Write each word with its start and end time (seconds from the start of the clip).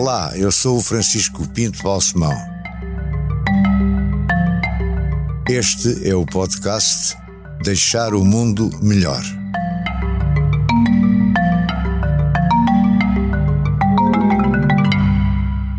Olá, 0.00 0.32
eu 0.36 0.52
sou 0.52 0.78
o 0.78 0.80
Francisco 0.80 1.44
Pinto 1.48 1.82
Balsemão. 1.82 2.32
Este 5.50 6.08
é 6.08 6.14
o 6.14 6.24
podcast 6.24 7.16
Deixar 7.64 8.14
o 8.14 8.24
Mundo 8.24 8.70
Melhor. 8.80 9.20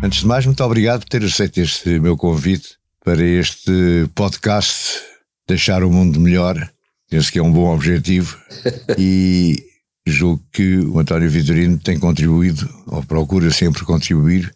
Antes 0.02 0.20
de 0.20 0.26
mais, 0.26 0.44
muito 0.44 0.62
obrigado 0.62 1.00
por 1.00 1.08
ter 1.08 1.24
aceito 1.24 1.58
este 1.58 1.98
meu 1.98 2.14
convite 2.14 2.76
para 3.02 3.24
este 3.24 4.06
podcast 4.14 5.00
Deixar 5.48 5.82
o 5.82 5.90
Mundo 5.90 6.20
Melhor. 6.20 6.70
Penso 7.08 7.32
que 7.32 7.38
é 7.38 7.42
um 7.42 7.50
bom 7.50 7.74
objetivo 7.74 8.36
e 8.98 9.69
julgo 10.06 10.42
que 10.52 10.78
o 10.78 10.98
António 10.98 11.30
Vitorino 11.30 11.78
tem 11.78 11.98
contribuído, 11.98 12.68
ou 12.86 13.02
procura 13.02 13.50
sempre 13.50 13.84
contribuir, 13.84 14.52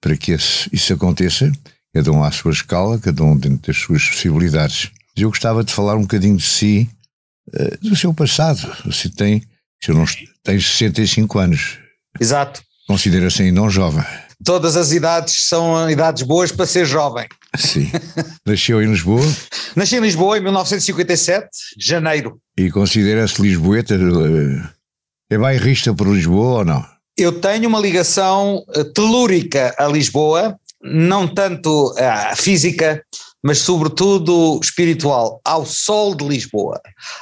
para 0.00 0.16
que 0.16 0.32
isso 0.32 0.92
aconteça, 0.92 1.50
cada 1.94 2.10
um 2.10 2.22
à 2.22 2.30
sua 2.30 2.52
escala, 2.52 2.98
cada 2.98 3.22
um 3.22 3.36
dentro 3.36 3.66
das 3.66 3.76
suas 3.76 4.08
possibilidades. 4.08 4.90
Eu 5.16 5.28
gostava 5.28 5.62
de 5.62 5.72
falar 5.72 5.96
um 5.96 6.02
bocadinho 6.02 6.36
de 6.36 6.44
si, 6.44 6.88
eh, 7.52 7.76
do 7.82 7.96
seu 7.96 8.14
passado. 8.14 8.60
Você 8.84 9.08
tem, 9.08 9.42
se 9.82 9.90
eu 9.90 9.94
não, 9.94 10.04
tem 10.42 10.58
65 10.58 11.38
anos. 11.38 11.78
Exato. 12.18 12.62
Considera-se 12.86 13.42
ainda 13.42 13.62
um 13.62 13.70
jovem. 13.70 14.04
Todas 14.42 14.76
as 14.76 14.92
idades 14.92 15.34
são 15.42 15.90
idades 15.90 16.22
boas 16.22 16.50
para 16.50 16.64
ser 16.64 16.86
jovem. 16.86 17.28
Sim. 17.56 17.90
Nasceu 18.46 18.82
em 18.82 18.86
Lisboa? 18.86 19.24
Nasci 19.76 19.96
em 19.96 20.00
Lisboa 20.00 20.38
em 20.38 20.42
1957, 20.42 21.48
janeiro. 21.78 22.40
E 22.56 22.70
considera-se 22.70 23.42
lisboeta? 23.42 23.98
Eh, 25.30 25.34
é 25.34 25.38
bairrista 25.38 25.94
por 25.94 26.08
Lisboa 26.08 26.58
ou 26.58 26.64
não? 26.64 26.84
Eu 27.16 27.40
tenho 27.40 27.68
uma 27.68 27.78
ligação 27.78 28.64
eh, 28.74 28.84
telúrica 28.84 29.74
a 29.78 29.86
Lisboa, 29.86 30.58
não 30.82 31.28
tanto 31.28 31.94
a 31.98 32.34
física, 32.34 33.02
mas 33.42 33.58
sobretudo 33.58 34.58
espiritual, 34.62 35.40
ao 35.44 35.64
sol 35.64 36.14
de 36.14 36.26
Lisboa, 36.26 36.80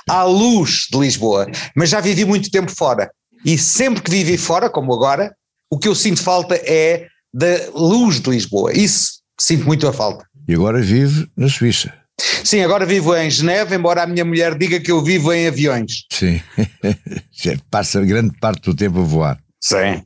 à 0.09 0.25
luz 0.25 0.87
de 0.91 0.99
Lisboa. 0.99 1.47
Mas 1.77 1.91
já 1.91 2.01
vivi 2.01 2.25
muito 2.25 2.51
tempo 2.51 2.71
fora. 2.75 3.11
E 3.45 3.57
sempre 3.57 4.03
que 4.03 4.11
vivi 4.11 4.37
fora, 4.37 4.69
como 4.69 4.93
agora, 4.93 5.35
o 5.71 5.79
que 5.79 5.89
eu 5.89 5.95
sinto 5.95 6.23
falta 6.23 6.57
é 6.57 7.07
da 7.33 7.71
luz 7.75 8.21
de 8.21 8.31
Lisboa. 8.31 8.73
Isso 8.73 9.21
sinto 9.39 9.67
muito 9.67 9.87
a 9.87 9.93
falta. 9.93 10.27
E 10.49 10.55
agora 10.55 10.81
vive 10.81 11.29
na 11.37 11.49
Suíça. 11.49 11.93
Sim, 12.45 12.63
agora 12.63 12.87
vivo 12.87 13.15
em 13.17 13.31
Geneve, 13.31 13.77
embora 13.77 14.03
a 14.03 14.07
minha 14.07 14.25
mulher 14.25 14.57
diga 14.57 14.81
que 14.81 14.91
eu 14.91 15.03
vivo 15.03 15.33
em 15.33 15.47
aviões. 15.47 16.05
Sim, 16.11 16.41
passa 17.71 18.01
grande 18.05 18.37
parte 18.41 18.63
do 18.63 18.75
tempo 18.75 19.01
a 19.01 19.05
voar. 19.05 19.39
Sim. 19.61 20.03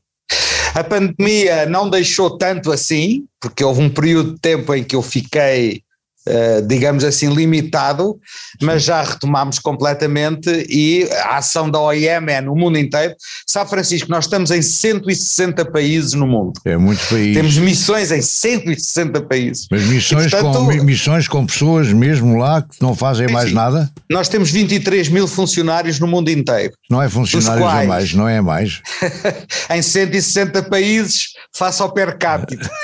A 0.75 0.83
pandemia 0.83 1.67
não 1.67 1.89
deixou 1.89 2.37
tanto 2.39 2.73
assim, 2.73 3.25
porque 3.41 3.63
houve 3.63 3.83
um 3.83 3.91
período 3.91 4.35
de 4.35 4.41
tempo 4.41 4.75
em 4.75 4.83
que 4.83 4.97
eu 4.97 5.03
fiquei 5.03 5.83
Uh, 6.27 6.63
digamos 6.67 7.03
assim, 7.03 7.35
limitado, 7.35 8.17
mas 8.61 8.85
já 8.85 9.03
retomámos 9.03 9.59
completamente 9.59 10.49
e 10.69 11.09
a 11.25 11.39
ação 11.39 11.69
da 11.69 11.81
OIM 11.81 12.29
é 12.29 12.41
no 12.41 12.55
mundo 12.55 12.79
inteiro. 12.79 13.15
Sabe, 13.47 13.71
Francisco, 13.71 14.09
nós 14.09 14.27
estamos 14.27 14.51
em 14.51 14.63
160 14.63 15.65
países 15.73 16.13
no 16.13 16.27
mundo. 16.27 16.53
É 16.65 16.77
muito 16.77 17.05
país. 17.09 17.35
Temos 17.35 17.59
missões 17.59 18.13
em 18.13 18.23
160 18.23 19.23
países. 19.23 19.67
Mas 19.71 19.83
missões, 19.83 20.31
portanto, 20.31 20.65
com, 20.65 20.85
missões 20.85 21.27
com 21.27 21.45
pessoas 21.45 21.93
mesmo 21.93 22.39
lá 22.39 22.63
que 22.63 22.81
não 22.81 22.95
fazem 22.95 23.29
mais 23.29 23.49
sim. 23.49 23.55
nada? 23.55 23.91
Nós 24.09 24.29
temos 24.29 24.51
23 24.51 25.09
mil 25.09 25.27
funcionários 25.27 25.99
no 25.99 26.07
mundo 26.07 26.31
inteiro. 26.31 26.73
Não 26.89 27.03
é 27.03 27.09
funcionários 27.09 27.67
quais, 27.67 27.85
a 27.85 27.89
mais, 27.89 28.15
não 28.15 28.29
é 28.29 28.41
mais? 28.41 28.81
em 29.71 29.83
160 29.83 30.63
países, 30.65 31.33
face 31.53 31.83
ao 31.83 31.93
per 31.93 32.17
capita. 32.19 32.71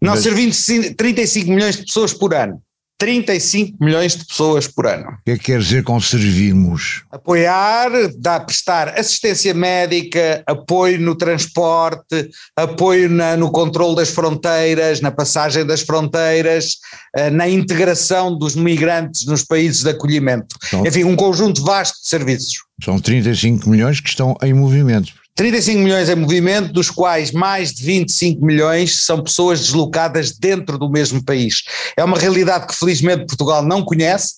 Nós 0.00 0.16
Mas... 0.16 0.22
servimos 0.22 0.66
35 0.96 1.50
milhões 1.50 1.76
de 1.76 1.84
pessoas 1.84 2.12
por 2.12 2.34
ano. 2.34 2.62
35 2.98 3.76
milhões 3.80 4.16
de 4.16 4.26
pessoas 4.26 4.66
por 4.66 4.84
ano. 4.84 5.06
O 5.06 5.24
que 5.24 5.30
é 5.30 5.38
que 5.38 5.44
quer 5.44 5.60
dizer 5.60 5.84
com 5.84 6.00
servirmos? 6.00 7.04
Apoiar, 7.12 7.90
dar, 8.18 8.40
prestar 8.40 8.88
assistência 8.88 9.54
médica, 9.54 10.42
apoio 10.44 11.00
no 11.00 11.14
transporte, 11.14 12.28
apoio 12.56 13.08
na, 13.08 13.36
no 13.36 13.52
controle 13.52 13.94
das 13.94 14.10
fronteiras, 14.10 15.00
na 15.00 15.12
passagem 15.12 15.64
das 15.64 15.82
fronteiras, 15.82 16.78
eh, 17.14 17.30
na 17.30 17.48
integração 17.48 18.36
dos 18.36 18.56
migrantes 18.56 19.24
nos 19.26 19.44
países 19.44 19.84
de 19.84 19.90
acolhimento. 19.90 20.56
Então, 20.66 20.84
Enfim, 20.84 21.04
um 21.04 21.14
conjunto 21.14 21.62
vasto 21.62 22.02
de 22.02 22.08
serviços. 22.08 22.64
São 22.84 22.98
35 22.98 23.70
milhões 23.70 24.00
que 24.00 24.08
estão 24.08 24.36
em 24.42 24.52
movimento. 24.52 25.12
35 25.38 25.78
milhões 25.78 26.08
em 26.08 26.16
movimento, 26.16 26.72
dos 26.72 26.90
quais 26.90 27.30
mais 27.30 27.72
de 27.72 27.84
25 27.84 28.44
milhões 28.44 29.04
são 29.04 29.22
pessoas 29.22 29.60
deslocadas 29.60 30.32
dentro 30.32 30.76
do 30.76 30.90
mesmo 30.90 31.24
país. 31.24 31.62
É 31.96 32.02
uma 32.02 32.18
realidade 32.18 32.66
que 32.66 32.74
felizmente 32.74 33.24
Portugal 33.24 33.62
não 33.62 33.84
conhece, 33.84 34.34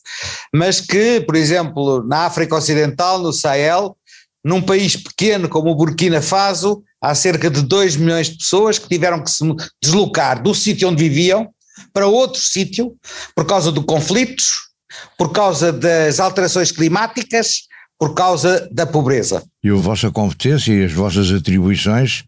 mas 0.54 0.78
que, 0.78 1.22
por 1.22 1.36
exemplo, 1.36 2.06
na 2.06 2.26
África 2.26 2.54
Ocidental, 2.54 3.18
no 3.18 3.32
Sahel, 3.32 3.96
num 4.44 4.60
país 4.60 4.94
pequeno 4.94 5.48
como 5.48 5.70
o 5.70 5.74
Burkina 5.74 6.20
Faso, 6.20 6.82
há 7.00 7.14
cerca 7.14 7.48
de 7.48 7.62
2 7.62 7.96
milhões 7.96 8.28
de 8.28 8.36
pessoas 8.36 8.78
que 8.78 8.86
tiveram 8.86 9.24
que 9.24 9.30
se 9.30 9.42
deslocar 9.82 10.42
do 10.42 10.54
sítio 10.54 10.86
onde 10.86 11.08
viviam 11.08 11.48
para 11.94 12.06
outro 12.06 12.42
sítio 12.42 12.94
por 13.34 13.46
causa 13.46 13.72
de 13.72 13.82
conflitos, 13.84 14.68
por 15.16 15.32
causa 15.32 15.72
das 15.72 16.20
alterações 16.20 16.70
climáticas, 16.70 17.69
por 18.00 18.14
causa 18.14 18.66
da 18.72 18.86
pobreza. 18.86 19.44
E 19.62 19.68
a 19.68 19.74
vossa 19.74 20.10
competência 20.10 20.72
e 20.72 20.84
as 20.86 20.92
vossas 20.92 21.30
atribuições 21.30 22.24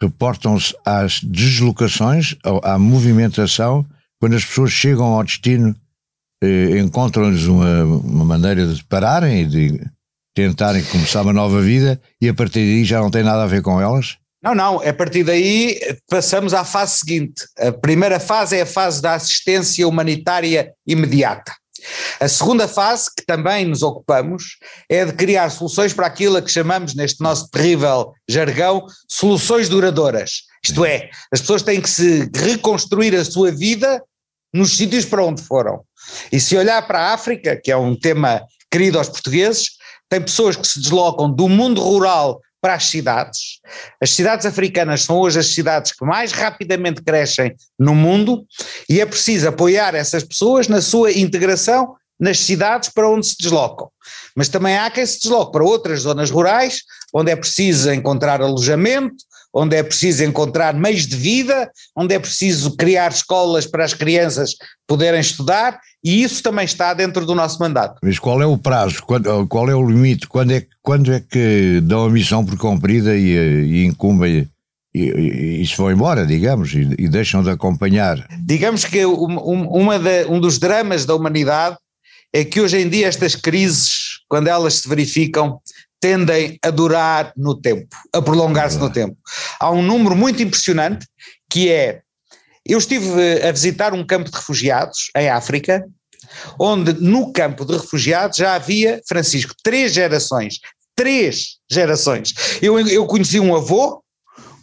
reportam-se 0.00 0.72
às 0.84 1.20
deslocações, 1.20 2.36
à 2.62 2.78
movimentação, 2.78 3.84
quando 4.20 4.36
as 4.36 4.44
pessoas 4.44 4.70
chegam 4.70 5.06
ao 5.06 5.24
destino, 5.24 5.74
eh, 6.40 6.78
encontram-lhes 6.78 7.46
uma, 7.46 7.82
uma 7.82 8.24
maneira 8.24 8.64
de 8.64 8.84
pararem 8.84 9.42
e 9.42 9.44
de 9.44 9.80
tentarem 10.36 10.84
começar 10.84 11.22
uma 11.22 11.32
nova 11.32 11.60
vida 11.60 12.00
e 12.22 12.28
a 12.28 12.34
partir 12.34 12.60
daí 12.60 12.84
já 12.84 13.00
não 13.00 13.10
tem 13.10 13.24
nada 13.24 13.42
a 13.42 13.46
ver 13.48 13.60
com 13.60 13.80
elas? 13.80 14.18
Não, 14.40 14.54
não, 14.54 14.80
a 14.80 14.94
partir 14.94 15.24
daí 15.24 15.80
passamos 16.08 16.54
à 16.54 16.64
fase 16.64 16.98
seguinte. 16.98 17.44
A 17.58 17.72
primeira 17.72 18.20
fase 18.20 18.56
é 18.56 18.62
a 18.62 18.66
fase 18.66 19.02
da 19.02 19.14
assistência 19.14 19.86
humanitária 19.88 20.72
imediata. 20.86 21.52
A 22.20 22.28
segunda 22.28 22.66
fase, 22.66 23.10
que 23.16 23.24
também 23.24 23.64
nos 23.64 23.82
ocupamos, 23.82 24.58
é 24.88 25.04
de 25.04 25.12
criar 25.12 25.50
soluções 25.50 25.92
para 25.92 26.06
aquilo 26.06 26.36
a 26.36 26.42
que 26.42 26.50
chamamos, 26.50 26.94
neste 26.94 27.22
nosso 27.22 27.48
terrível 27.50 28.12
jargão, 28.28 28.84
soluções 29.08 29.68
duradouras. 29.68 30.42
Isto 30.64 30.84
é, 30.84 31.10
as 31.32 31.40
pessoas 31.40 31.62
têm 31.62 31.80
que 31.80 31.90
se 31.90 32.30
reconstruir 32.34 33.14
a 33.14 33.24
sua 33.24 33.50
vida 33.50 34.02
nos 34.52 34.76
sítios 34.76 35.04
para 35.04 35.24
onde 35.24 35.42
foram. 35.42 35.82
E 36.32 36.40
se 36.40 36.56
olhar 36.56 36.86
para 36.86 37.00
a 37.00 37.14
África, 37.14 37.60
que 37.62 37.70
é 37.70 37.76
um 37.76 37.94
tema 37.94 38.42
querido 38.70 38.98
aos 38.98 39.08
portugueses, 39.08 39.70
tem 40.08 40.20
pessoas 40.20 40.56
que 40.56 40.66
se 40.66 40.80
deslocam 40.80 41.30
do 41.30 41.48
mundo 41.48 41.80
rural 41.80 42.40
para 42.60 42.74
as 42.74 42.86
cidades. 42.86 43.60
As 44.00 44.10
cidades 44.10 44.46
africanas 44.46 45.02
são 45.02 45.16
hoje 45.16 45.38
as 45.38 45.48
cidades 45.48 45.92
que 45.92 46.04
mais 46.04 46.32
rapidamente 46.32 47.02
crescem 47.02 47.54
no 47.78 47.94
mundo 47.94 48.46
e 48.88 49.00
é 49.00 49.06
preciso 49.06 49.48
apoiar 49.48 49.94
essas 49.94 50.24
pessoas 50.24 50.68
na 50.68 50.80
sua 50.80 51.12
integração 51.12 51.94
nas 52.18 52.40
cidades 52.40 52.88
para 52.88 53.08
onde 53.08 53.26
se 53.26 53.36
deslocam. 53.38 53.88
Mas 54.34 54.48
também 54.48 54.76
há 54.76 54.90
quem 54.90 55.06
se 55.06 55.20
desloque 55.20 55.52
para 55.52 55.64
outras 55.64 56.00
zonas 56.00 56.30
rurais, 56.30 56.82
onde 57.14 57.30
é 57.30 57.36
preciso 57.36 57.92
encontrar 57.92 58.42
alojamento, 58.42 59.16
onde 59.52 59.76
é 59.76 59.82
preciso 59.82 60.24
encontrar 60.24 60.74
meios 60.74 61.06
de 61.06 61.16
vida, 61.16 61.70
onde 61.96 62.14
é 62.14 62.18
preciso 62.18 62.76
criar 62.76 63.10
escolas 63.10 63.66
para 63.66 63.84
as 63.84 63.94
crianças 63.94 64.54
poderem 64.86 65.20
estudar, 65.20 65.80
e 66.04 66.22
isso 66.22 66.42
também 66.42 66.64
está 66.64 66.94
dentro 66.94 67.26
do 67.26 67.34
nosso 67.34 67.58
mandato. 67.58 67.98
Mas 68.02 68.18
qual 68.18 68.40
é 68.40 68.46
o 68.46 68.56
prazo? 68.56 69.02
Qual 69.48 69.68
é 69.68 69.74
o 69.74 69.88
limite? 69.88 70.28
Quando 70.28 70.52
é, 70.52 70.64
quando 70.82 71.12
é 71.12 71.20
que 71.20 71.80
dão 71.82 72.04
a 72.04 72.10
missão 72.10 72.44
por 72.44 72.56
cumprida 72.56 73.16
e, 73.16 73.32
e 73.32 73.84
incumbem 73.84 74.48
e, 74.94 75.00
e, 75.00 75.62
e, 75.62 75.66
se 75.66 75.76
vão 75.76 75.90
embora, 75.90 76.26
digamos, 76.26 76.72
e, 76.72 76.88
e, 76.98 77.08
deixam 77.08 77.42
de 77.42 77.50
acompanhar. 77.50 78.26
Digamos 78.40 78.84
que 78.84 79.04
um, 79.04 79.68
uma 79.68 79.98
de, 79.98 80.24
um 80.26 80.40
dos 80.40 80.58
dramas 80.58 81.04
da 81.04 81.14
humanidade 81.14 81.76
é 82.32 82.44
que 82.44 82.60
hoje 82.60 82.78
em 82.78 82.88
dia 82.88 83.06
estas 83.06 83.34
crises, 83.34 84.20
quando 84.28 84.48
elas 84.48 84.76
se 84.76 84.88
verificam, 84.88 85.60
tendem 86.00 86.58
a 86.62 86.70
durar 86.70 87.32
no 87.36 87.60
tempo, 87.60 87.88
a 88.12 88.22
prolongar-se 88.22 88.78
no 88.78 88.90
tempo. 88.90 89.16
Há 89.58 89.70
um 89.70 89.82
número 89.82 90.16
muito 90.16 90.42
impressionante 90.42 91.06
que 91.50 91.70
é, 91.70 92.00
eu 92.64 92.78
estive 92.78 93.42
a 93.42 93.50
visitar 93.52 93.94
um 93.94 94.06
campo 94.06 94.30
de 94.30 94.36
refugiados 94.36 95.10
em 95.16 95.28
África, 95.28 95.84
onde 96.58 96.92
no 96.94 97.32
campo 97.32 97.64
de 97.64 97.76
refugiados 97.76 98.36
já 98.36 98.54
havia, 98.54 99.00
Francisco, 99.08 99.54
três 99.62 99.92
gerações, 99.92 100.58
três 100.94 101.56
gerações. 101.70 102.34
Eu, 102.60 102.78
eu 102.78 103.06
conheci 103.06 103.40
um 103.40 103.54
avô, 103.54 104.02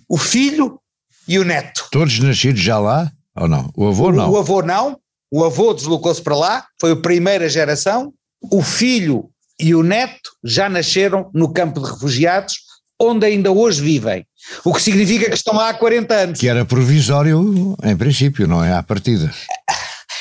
o 0.08 0.18
filho 0.18 0.80
e 1.28 1.40
o 1.40 1.44
neto. 1.44 1.88
Todos 1.92 2.20
nascidos 2.20 2.62
já 2.62 2.78
lá 2.78 3.12
ou 3.36 3.48
não? 3.48 3.72
O 3.76 3.88
avô 3.88 4.12
não? 4.12 4.30
O, 4.30 4.34
o 4.34 4.38
avô 4.38 4.62
não, 4.62 5.00
o 5.32 5.44
avô 5.44 5.74
deslocou-se 5.74 6.22
para 6.22 6.36
lá, 6.36 6.66
foi 6.80 6.92
a 6.92 6.96
primeira 6.96 7.50
geração, 7.50 8.14
o 8.42 8.62
filho 8.62 9.30
e 9.60 9.74
o 9.74 9.84
neto 9.84 10.32
já 10.44 10.70
nasceram 10.70 11.30
no 11.34 11.52
campo 11.52 11.82
de 11.82 11.92
refugiados, 11.92 12.56
onde 13.00 13.26
ainda 13.26 13.52
hoje 13.52 13.82
vivem. 13.82 14.26
O 14.64 14.74
que 14.74 14.82
significa 14.82 15.30
que 15.30 15.36
estão 15.36 15.56
lá 15.56 15.70
há 15.70 15.74
40 15.74 16.14
anos. 16.14 16.40
Que 16.40 16.48
era 16.48 16.66
provisório, 16.66 17.76
em 17.84 17.98
princípio, 17.98 18.48
não 18.48 18.64
é? 18.64 18.74
À 18.74 18.84
partida. 18.84 19.34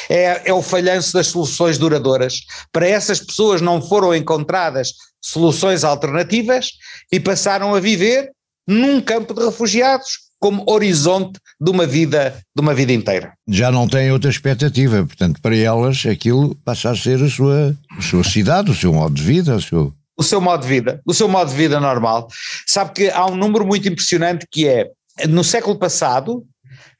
É, 0.09 0.51
é 0.51 0.53
o 0.53 0.63
falhanço 0.63 1.13
das 1.13 1.29
soluções 1.29 1.79
duradouras. 1.79 2.41
Para 2.73 2.89
essas 2.89 3.21
pessoas 3.21 3.61
não 3.61 3.81
foram 3.81 4.15
encontradas 4.15 4.93
soluções 5.21 5.85
alternativas 5.85 6.73
e 7.11 7.19
passaram 7.19 7.75
a 7.75 7.81
viver 7.81 8.31
num 8.69 9.01
campo 9.01 9.35
de 9.35 9.45
refugiados 9.45 10.25
como 10.45 10.63
horizonte 10.67 11.41
de 11.59 11.71
uma 11.71 11.87
vida 11.87 12.39
de 12.55 12.61
uma 12.61 12.75
vida 12.75 12.93
inteira. 12.93 13.33
Já 13.49 13.73
não 13.73 13.89
têm 13.89 14.13
outra 14.13 14.29
expectativa, 14.29 15.03
portanto, 15.03 15.41
para 15.41 15.57
elas 15.57 16.05
aquilo 16.05 16.55
passa 16.57 16.91
a 16.91 16.95
ser 16.95 17.23
a 17.23 17.31
sua, 17.31 17.75
a 17.97 18.03
sua 18.03 18.23
cidade, 18.23 18.71
o 18.71 18.75
seu 18.75 18.93
modo 18.93 19.15
de 19.15 19.23
vida, 19.23 19.57
o 19.57 19.63
seu 19.63 19.95
o 20.15 20.23
seu 20.23 20.43
modo 20.43 20.61
de 20.61 20.69
vida, 20.69 21.01
o 21.07 21.15
seu 21.15 21.29
modo 21.29 21.51
de 21.51 21.57
vida 21.57 21.81
normal. 21.81 22.29
Sabe 22.67 22.93
que 22.93 23.09
há 23.09 23.25
um 23.25 23.37
número 23.37 23.67
muito 23.67 23.89
impressionante 23.89 24.47
que 24.51 24.69
é, 24.69 24.91
no 25.27 25.43
século 25.43 25.79
passado, 25.79 26.45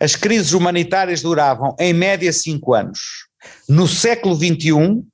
as 0.01 0.17
crises 0.17 0.55
humanitárias 0.55 1.21
duravam 1.21 1.77
em 1.79 1.93
média 1.93 2.33
5 2.33 2.73
anos. 2.73 2.99
No 3.69 3.87
século 3.87 4.35
XXI, 4.35 5.05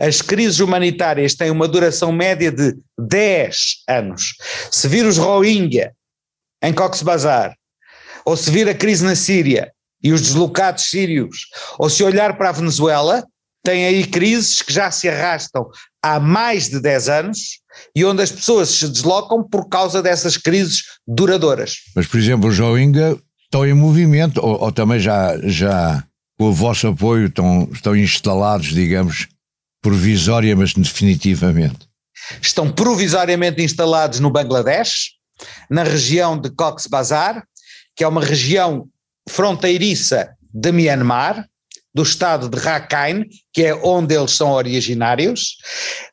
as 0.00 0.20
crises 0.20 0.58
humanitárias 0.58 1.36
têm 1.36 1.52
uma 1.52 1.68
duração 1.68 2.10
média 2.10 2.50
de 2.50 2.76
10 2.98 3.84
anos. 3.88 4.34
Se 4.72 4.88
vir 4.88 5.06
os 5.06 5.18
Rohingya 5.18 5.92
em 6.60 6.72
Cox's 6.72 7.04
Bazar, 7.04 7.54
ou 8.26 8.36
se 8.36 8.50
vir 8.50 8.68
a 8.68 8.74
crise 8.74 9.04
na 9.04 9.14
Síria 9.14 9.70
e 10.02 10.12
os 10.12 10.20
deslocados 10.20 10.84
sírios, 10.90 11.46
ou 11.78 11.88
se 11.88 12.02
olhar 12.02 12.36
para 12.36 12.48
a 12.48 12.52
Venezuela, 12.52 13.24
tem 13.64 13.86
aí 13.86 14.04
crises 14.04 14.62
que 14.62 14.72
já 14.72 14.90
se 14.90 15.08
arrastam 15.08 15.66
há 16.02 16.20
mais 16.20 16.68
de 16.68 16.80
10 16.80 17.08
anos 17.08 17.38
e 17.94 18.04
onde 18.04 18.22
as 18.22 18.30
pessoas 18.30 18.68
se 18.68 18.88
deslocam 18.88 19.42
por 19.42 19.68
causa 19.68 20.02
dessas 20.02 20.36
crises 20.36 20.82
duradouras. 21.06 21.78
Mas, 21.94 22.06
por 22.06 22.18
exemplo, 22.18 22.48
os 22.48 22.58
Rohingya 22.58 23.18
estão 23.44 23.66
em 23.66 23.74
movimento, 23.74 24.40
ou, 24.40 24.62
ou, 24.62 24.72
também 24.72 25.00
já, 25.00 25.36
já 25.44 26.04
com 26.38 26.46
o 26.46 26.52
vosso 26.52 26.88
apoio 26.88 27.26
estão, 27.26 27.68
estão 27.72 27.96
instalados, 27.96 28.68
digamos, 28.68 29.28
provisória, 29.82 30.54
mas 30.54 30.72
definitivamente? 30.74 31.88
Estão 32.40 32.70
provisoriamente 32.70 33.62
instalados 33.62 34.20
no 34.20 34.30
Bangladesh, 34.30 35.12
na 35.70 35.82
região 35.82 36.38
de 36.38 36.50
Cox's 36.50 36.86
Bazar, 36.86 37.44
que 37.96 38.04
é 38.04 38.08
uma 38.08 38.22
região 38.22 38.86
fronteiriça 39.28 40.36
de 40.52 40.70
Myanmar, 40.70 41.48
do 41.94 42.02
estado 42.02 42.48
de 42.50 42.58
Rakhine, 42.58 43.26
que 43.54 43.64
é 43.64 43.74
onde 43.74 44.14
eles 44.14 44.32
são 44.32 44.52
originários. 44.52 45.56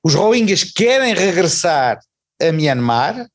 Os 0.01 0.15
Rohingyas 0.15 0.63
querem 0.63 1.13
regressar 1.13 1.99
a 2.41 2.51
Myanmar, 2.53 3.27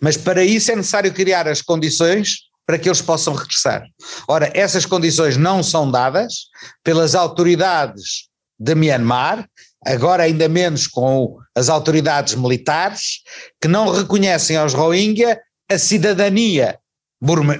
mas 0.00 0.16
para 0.16 0.44
isso 0.44 0.72
é 0.72 0.76
necessário 0.76 1.14
criar 1.14 1.46
as 1.46 1.62
condições 1.62 2.38
para 2.66 2.78
que 2.78 2.88
eles 2.88 3.00
possam 3.00 3.34
regressar. 3.34 3.84
Ora, 4.26 4.50
essas 4.54 4.84
condições 4.84 5.36
não 5.36 5.62
são 5.62 5.88
dadas 5.88 6.46
pelas 6.82 7.14
autoridades 7.14 8.28
de 8.58 8.74
Myanmar, 8.74 9.48
agora 9.86 10.24
ainda 10.24 10.48
menos 10.48 10.88
com 10.88 11.38
as 11.54 11.68
autoridades 11.68 12.34
militares, 12.34 13.20
que 13.60 13.68
não 13.68 13.90
reconhecem 13.90 14.56
aos 14.56 14.74
Rohingya 14.74 15.40
a 15.70 15.78
cidadania 15.78 16.78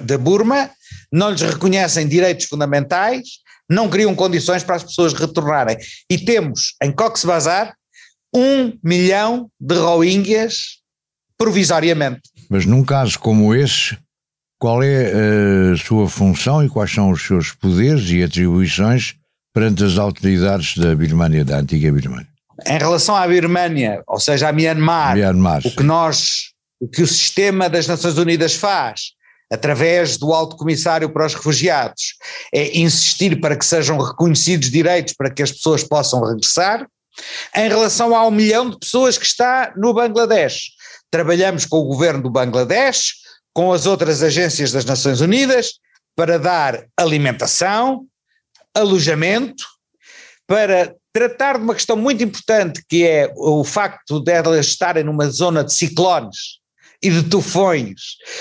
de 0.03 0.17
Burma, 0.17 0.69
não 1.11 1.31
lhes 1.31 1.41
reconhecem 1.41 2.07
direitos 2.07 2.45
fundamentais 2.45 3.45
não 3.69 3.89
criam 3.89 4.15
condições 4.15 4.63
para 4.63 4.75
as 4.75 4.83
pessoas 4.83 5.13
retornarem. 5.13 5.77
E 6.09 6.17
temos 6.17 6.75
em 6.81 6.91
Cox's 6.91 7.25
Bazar 7.25 7.75
um 8.33 8.77
milhão 8.83 9.49
de 9.59 9.75
Rohingyas 9.75 10.79
provisoriamente. 11.37 12.21
Mas 12.49 12.65
num 12.65 12.83
caso 12.83 13.17
como 13.19 13.53
esse, 13.55 13.97
qual 14.59 14.83
é 14.83 15.11
a 15.73 15.77
sua 15.77 16.07
função 16.07 16.63
e 16.63 16.69
quais 16.69 16.91
são 16.91 17.11
os 17.11 17.25
seus 17.25 17.51
poderes 17.51 18.09
e 18.09 18.23
atribuições 18.23 19.15
perante 19.53 19.83
as 19.83 19.97
autoridades 19.97 20.77
da 20.77 20.95
Birmania, 20.95 21.43
da 21.43 21.57
antiga 21.57 21.91
Birmania? 21.91 22.27
Em 22.65 22.77
relação 22.77 23.15
à 23.15 23.27
Birmania, 23.27 24.01
ou 24.07 24.19
seja, 24.19 24.47
a 24.47 24.53
Myanmar, 24.53 25.15
Myanmar 25.15 25.61
o 25.65 25.71
que 25.71 25.83
nós, 25.83 26.51
o 26.79 26.87
que 26.87 27.01
o 27.01 27.07
sistema 27.07 27.69
das 27.69 27.85
Nações 27.85 28.17
Unidas 28.17 28.53
faz 28.53 29.15
através 29.55 30.17
do 30.17 30.33
Alto 30.33 30.55
Comissário 30.55 31.09
para 31.09 31.25
os 31.25 31.33
Refugiados, 31.33 32.15
é 32.53 32.77
insistir 32.77 33.39
para 33.39 33.55
que 33.55 33.65
sejam 33.65 33.97
reconhecidos 33.97 34.69
direitos 34.69 35.13
para 35.13 35.29
que 35.29 35.41
as 35.41 35.51
pessoas 35.51 35.83
possam 35.83 36.23
regressar. 36.23 36.87
Em 37.55 37.69
relação 37.69 38.15
ao 38.15 38.29
milhão 38.29 38.69
de 38.69 38.77
pessoas 38.77 39.17
que 39.17 39.25
está 39.25 39.73
no 39.75 39.93
Bangladesh, 39.93 40.71
trabalhamos 41.09 41.65
com 41.65 41.77
o 41.77 41.85
governo 41.85 42.21
do 42.21 42.29
Bangladesh, 42.29 43.15
com 43.53 43.71
as 43.71 43.85
outras 43.85 44.21
agências 44.21 44.71
das 44.71 44.85
Nações 44.85 45.21
Unidas, 45.21 45.79
para 46.15 46.37
dar 46.37 46.85
alimentação, 46.97 48.05
alojamento, 48.73 49.63
para 50.45 50.93
tratar 51.13 51.57
de 51.57 51.63
uma 51.63 51.73
questão 51.73 51.95
muito 51.95 52.21
importante 52.23 52.83
que 52.87 53.07
é 53.07 53.31
o 53.37 53.63
facto 53.63 54.19
de 54.19 54.31
elas 54.31 54.67
estarem 54.67 55.03
numa 55.03 55.29
zona 55.29 55.63
de 55.63 55.73
ciclones 55.73 56.59
e 57.01 57.09
de 57.09 57.23
tufões, 57.23 57.99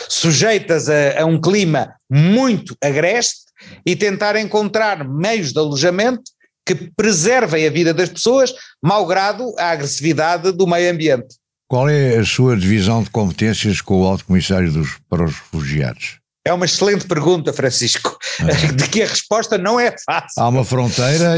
sujeitas 0.09 0.89
a, 0.89 1.23
a 1.23 1.25
um 1.25 1.41
clima 1.41 1.95
muito 2.11 2.77
agreste, 2.83 3.45
e 3.85 3.95
tentar 3.95 4.37
encontrar 4.37 5.07
meios 5.09 5.53
de 5.53 5.59
alojamento 5.59 6.23
que 6.67 6.75
preservem 6.97 7.67
a 7.67 7.71
vida 7.71 7.93
das 7.93 8.09
pessoas, 8.09 8.53
malgrado 8.83 9.55
a 9.59 9.71
agressividade 9.71 10.51
do 10.53 10.67
meio 10.67 10.91
ambiente. 10.91 11.37
Qual 11.69 11.89
é 11.89 12.17
a 12.17 12.25
sua 12.25 12.57
divisão 12.57 13.03
de 13.03 13.11
competências 13.11 13.81
com 13.81 14.03
o 14.03 14.07
Alto 14.07 14.25
Comissário 14.25 14.73
dos, 14.73 14.99
para 15.09 15.25
os 15.25 15.35
Refugiados? 15.35 16.19
É 16.47 16.53
uma 16.53 16.67
excelente 16.67 17.07
pergunta, 17.07 17.53
Francisco, 17.53 18.19
ah. 18.41 18.45
de 18.73 18.89
que 18.89 19.03
a 19.03 19.07
resposta 19.07 19.59
não 19.59 19.81
é 19.81 19.95
fácil. 20.05 20.43
Há 20.43 20.49
uma 20.49 20.65
fronteira, 20.65 21.35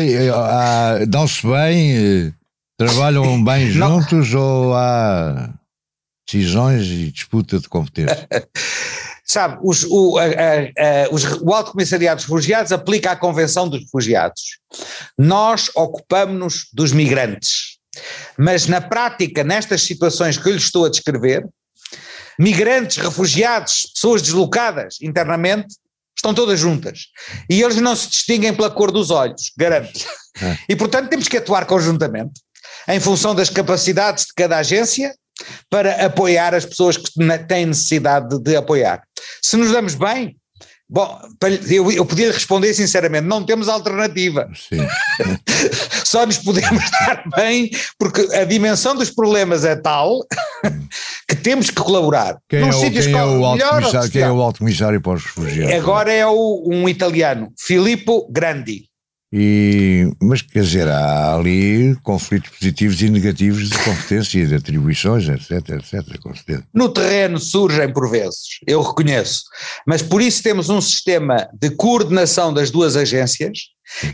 dão-se 1.09 1.47
bem, 1.47 1.97
eh, 1.97 2.33
trabalham 2.77 3.43
bem 3.43 3.71
juntos 3.71 4.33
não. 4.33 4.41
ou 4.41 4.75
há 4.75 5.51
decisões 6.27 6.87
e 6.87 7.11
disputa 7.11 7.59
de 7.59 7.69
competência. 7.69 8.29
Sabe, 9.25 9.59
os, 9.63 9.85
o, 9.85 10.19
a, 10.19 10.25
a, 10.25 11.11
os, 11.11 11.25
o 11.43 11.53
Alto 11.53 11.73
Comissariado 11.73 12.17
dos 12.17 12.27
Refugiados 12.27 12.71
aplica 12.71 13.11
a 13.11 13.17
Convenção 13.17 13.69
dos 13.69 13.81
Refugiados. 13.81 14.59
Nós 15.19 15.69
ocupamos-nos 15.75 16.69
dos 16.73 16.93
migrantes. 16.93 17.77
Mas 18.39 18.67
na 18.67 18.81
prática, 18.81 19.43
nestas 19.43 19.83
situações 19.83 20.39
que 20.39 20.49
eu 20.49 20.53
lhe 20.53 20.59
estou 20.59 20.85
a 20.85 20.91
descrever, 20.91 21.45
migrantes, 22.39 22.99
refugiados, 22.99 23.91
pessoas 23.95 24.23
deslocadas 24.23 24.99
internamente, 25.03 25.75
estão 26.17 26.33
todas 26.33 26.59
juntas. 26.59 27.07
E 27.51 27.63
eles 27.63 27.77
não 27.77 27.97
se 27.97 28.09
distinguem 28.09 28.55
pela 28.55 28.71
cor 28.71 28.91
dos 28.91 29.11
olhos, 29.11 29.53
garanto. 29.57 30.07
É. 30.41 30.57
E 30.69 30.77
portanto 30.77 31.09
temos 31.09 31.29
que 31.29 31.37
atuar 31.37 31.67
conjuntamente, 31.67 32.41
em 32.89 33.01
função 33.01 33.35
das 33.35 33.51
capacidades 33.51 34.27
de 34.27 34.35
cada 34.35 34.59
agência 34.59 35.15
para 35.71 36.07
apoiar 36.07 36.55
as 36.55 36.65
pessoas 36.65 36.97
que 36.97 37.11
têm 37.49 37.67
necessidade 37.67 38.39
de, 38.41 38.57
apoiar. 38.57 39.03
Se 39.43 39.57
nos 39.57 39.73
damos 39.73 39.95
bem, 39.95 40.37
Bom, 40.89 41.21
eu, 41.69 41.91
eu 41.91 42.07
podia 42.07 42.31
responder 42.31 42.73
sinceramente, 42.73 43.27
não 43.27 43.45
temos 43.45 43.69
alternativa. 43.69 44.49
Só 46.05 46.25
nos 46.25 46.39
podemos 46.39 46.89
dar 47.05 47.25
bem, 47.37 47.69
porque 47.99 48.21
a 48.33 48.45
dimensão 48.45 48.95
dos 48.95 49.11
problemas 49.11 49.65
é 49.65 49.75
tal 49.75 50.21
que 51.29 51.35
temos 51.35 51.71
que 51.71 51.83
colaborar. 51.83 52.39
Quem, 52.49 52.61
é 52.61 52.65
o, 52.67 52.81
quem, 52.81 53.13
é, 53.13 53.25
o 53.25 53.53
melhor, 53.53 54.11
quem 54.11 54.23
é 54.23 54.31
o 54.31 54.41
alto 54.41 54.61
comissário 54.61 55.01
para 55.01 55.15
os 55.15 55.25
refugiados? 55.25 55.75
Agora 55.75 56.13
é 56.13 56.25
o, 56.25 56.63
um 56.65 56.89
italiano, 56.89 57.53
Filippo 57.59 58.31
Grandi. 58.31 58.85
E, 59.39 60.11
mas 60.19 60.41
quer 60.41 60.63
dizer, 60.63 60.89
há 60.89 61.35
ali 61.35 61.95
conflitos 61.97 62.49
positivos 62.49 63.03
e 63.03 63.11
negativos 63.11 63.69
de 63.69 63.77
competência 63.85 64.39
e 64.39 64.47
de 64.47 64.55
atribuições, 64.55 65.29
etc, 65.29 65.69
etc, 65.73 66.19
com 66.23 66.35
certeza. 66.35 66.65
No 66.73 66.89
terreno 66.89 67.39
surgem 67.39 67.93
por 67.93 68.11
vezes, 68.11 68.61
eu 68.67 68.81
reconheço, 68.81 69.43
mas 69.87 70.01
por 70.01 70.23
isso 70.23 70.43
temos 70.43 70.71
um 70.71 70.81
sistema 70.81 71.47
de 71.53 71.69
coordenação 71.69 72.55
das 72.55 72.71
duas 72.71 72.97
agências, 72.97 73.59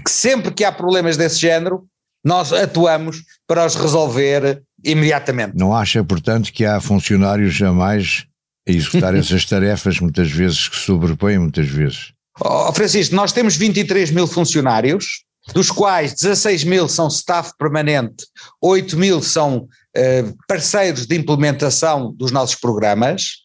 que 0.05 0.11
sempre 0.11 0.51
que 0.51 0.65
há 0.65 0.73
problemas 0.73 1.17
desse 1.17 1.39
género, 1.39 1.85
nós 2.25 2.53
atuamos 2.53 3.23
para 3.47 3.65
os 3.65 3.77
resolver 3.77 4.61
imediatamente. 4.85 5.57
Não 5.57 5.73
acha, 5.73 6.03
portanto, 6.03 6.53
que 6.53 6.65
há 6.65 6.81
funcionários 6.81 7.55
jamais 7.55 8.27
a 8.69 8.73
executar 8.73 9.15
essas 9.17 9.45
tarefas, 9.45 10.01
muitas 10.01 10.33
vezes, 10.33 10.67
que 10.67 10.77
sobrepõem 10.77 11.39
muitas 11.39 11.69
vezes? 11.69 12.13
Oh, 12.41 12.73
Francisco, 12.73 13.15
nós 13.15 13.33
temos 13.33 13.57
23 13.57 14.11
mil 14.11 14.27
funcionários, 14.27 15.25
dos 15.55 15.71
quais 15.71 16.15
16 16.15 16.65
mil 16.65 16.89
são 16.89 17.09
staff 17.09 17.53
permanente, 17.59 18.27
8 18.61 18.97
mil 18.97 19.21
são 19.21 19.59
uh, 19.59 20.37
parceiros 20.47 21.07
de 21.07 21.17
implementação 21.17 22.13
dos 22.13 22.31
nossos 22.31 22.55
programas, 22.55 23.39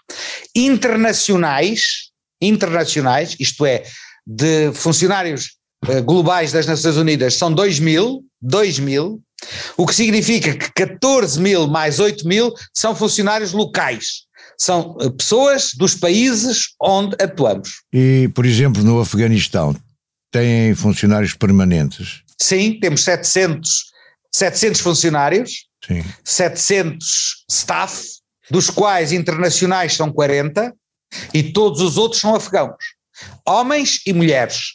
internacionais, 0.56 2.12
internacionais, 2.42 3.36
isto 3.40 3.66
é, 3.66 3.84
de 4.26 4.72
funcionários 4.74 5.58
uh, 5.88 6.02
globais 6.04 6.52
das 6.52 6.66
Nações 6.66 6.98
Unidas 6.98 7.36
são 7.36 7.52
2 7.52 7.80
mil, 7.80 8.24
2 8.42 8.80
mil, 8.80 9.22
o 9.76 9.86
que 9.86 9.96
significa 9.96 10.56
que 10.56 10.72
14 10.74 11.40
mil 11.40 11.68
mais 11.68 12.00
8 12.00 12.28
mil 12.28 12.54
são 12.74 12.96
funcionários 12.96 13.52
locais, 13.52 14.27
são 14.58 14.98
eh, 15.02 15.10
pessoas 15.10 15.72
dos 15.76 15.94
países 15.96 16.70
onde 16.82 17.16
atuamos. 17.22 17.82
E, 17.94 18.30
por 18.34 18.46
exemplo, 18.46 18.84
no 18.84 19.00
Afeganistão, 19.00 19.76
têm 20.32 20.74
funcionários 20.76 21.34
permanentes? 21.34 22.22
Sim, 22.42 22.80
temos 22.80 23.04
700, 23.04 23.86
700 24.34 24.82
funcionários, 24.82 25.66
Sim. 25.86 26.04
700 26.24 27.46
staff, 27.50 28.04
dos 28.50 28.70
quais 28.70 29.12
internacionais 29.12 29.94
são 29.96 30.12
40 30.12 30.74
e 31.34 31.44
todos 31.44 31.82
os 31.82 31.98
outros 31.98 32.22
são 32.22 32.36
afegãos. 32.36 32.76
Homens 33.48 34.02
e 34.06 34.14
mulheres. 34.14 34.74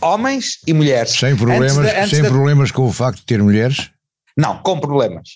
Homens 0.00 0.58
e 0.66 0.72
mulheres. 0.72 1.12
Sem 1.12 1.36
problemas, 1.36 1.76
Antes 1.78 1.92
da- 1.92 1.98
antes 2.00 2.10
sem 2.10 2.22
da- 2.22 2.28
problemas 2.28 2.70
com 2.70 2.86
o 2.86 2.92
facto 2.92 3.18
de 3.18 3.24
ter 3.26 3.42
mulheres? 3.42 3.90
Não, 4.36 4.58
com 4.62 4.80
problemas. 4.80 5.28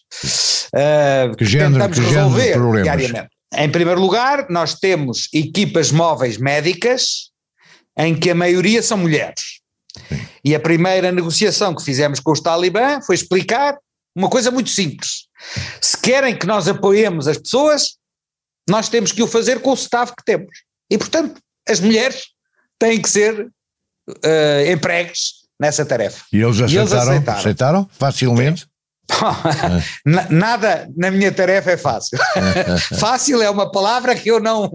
Uh, 0.75 1.37
Que 1.37 1.45
género- 1.45 1.73
tentamos 1.75 1.99
que 1.99 2.04
género 2.04 2.12
de 2.30 2.37
resolver 2.37 2.52
problemas? 2.52 2.83
diariamente. 2.99 3.36
Em 3.54 3.70
primeiro 3.70 4.00
lugar, 4.00 4.46
nós 4.50 4.74
temos 4.74 5.28
equipas 5.32 5.90
móveis 5.92 6.36
médicas 6.36 7.30
em 7.96 8.18
que 8.18 8.30
a 8.30 8.34
maioria 8.34 8.82
são 8.82 8.98
mulheres. 8.98 9.60
E 10.44 10.54
a 10.54 10.60
primeira 10.60 11.10
negociação 11.10 11.74
que 11.74 11.82
fizemos 11.82 12.20
com 12.20 12.32
os 12.32 12.40
talibã 12.40 13.00
foi 13.00 13.14
explicar 13.14 13.78
uma 14.14 14.28
coisa 14.28 14.50
muito 14.50 14.70
simples. 14.70 15.26
Se 15.80 15.96
querem 15.96 16.36
que 16.36 16.46
nós 16.46 16.68
apoiemos 16.68 17.28
as 17.28 17.38
pessoas, 17.38 17.96
nós 18.68 18.88
temos 18.88 19.12
que 19.12 19.22
o 19.22 19.28
fazer 19.28 19.60
com 19.60 19.70
o 19.70 19.74
staff 19.74 20.12
que 20.16 20.24
temos. 20.24 20.50
E, 20.90 20.98
portanto, 20.98 21.40
as 21.68 21.80
mulheres 21.80 22.26
têm 22.78 23.00
que 23.00 23.08
ser 23.08 23.48
uh, 24.08 24.70
empregues 24.70 25.46
nessa 25.58 25.84
tarefa. 25.84 26.24
E 26.32 26.40
eles 26.40 26.58
E 26.58 26.62
eles 26.62 26.92
aceitaram? 26.92 27.10
aceitaram. 27.12 27.38
aceitaram? 27.38 27.90
Facilmente? 29.10 29.86
Na- 30.04 30.26
Nada 30.30 30.88
na 30.96 31.10
minha 31.10 31.32
tarefa 31.32 31.72
é 31.72 31.76
fácil. 31.76 32.18
fácil 32.98 33.42
é 33.42 33.50
uma 33.50 33.70
palavra 33.70 34.14
que 34.14 34.30
eu 34.30 34.40
não, 34.40 34.68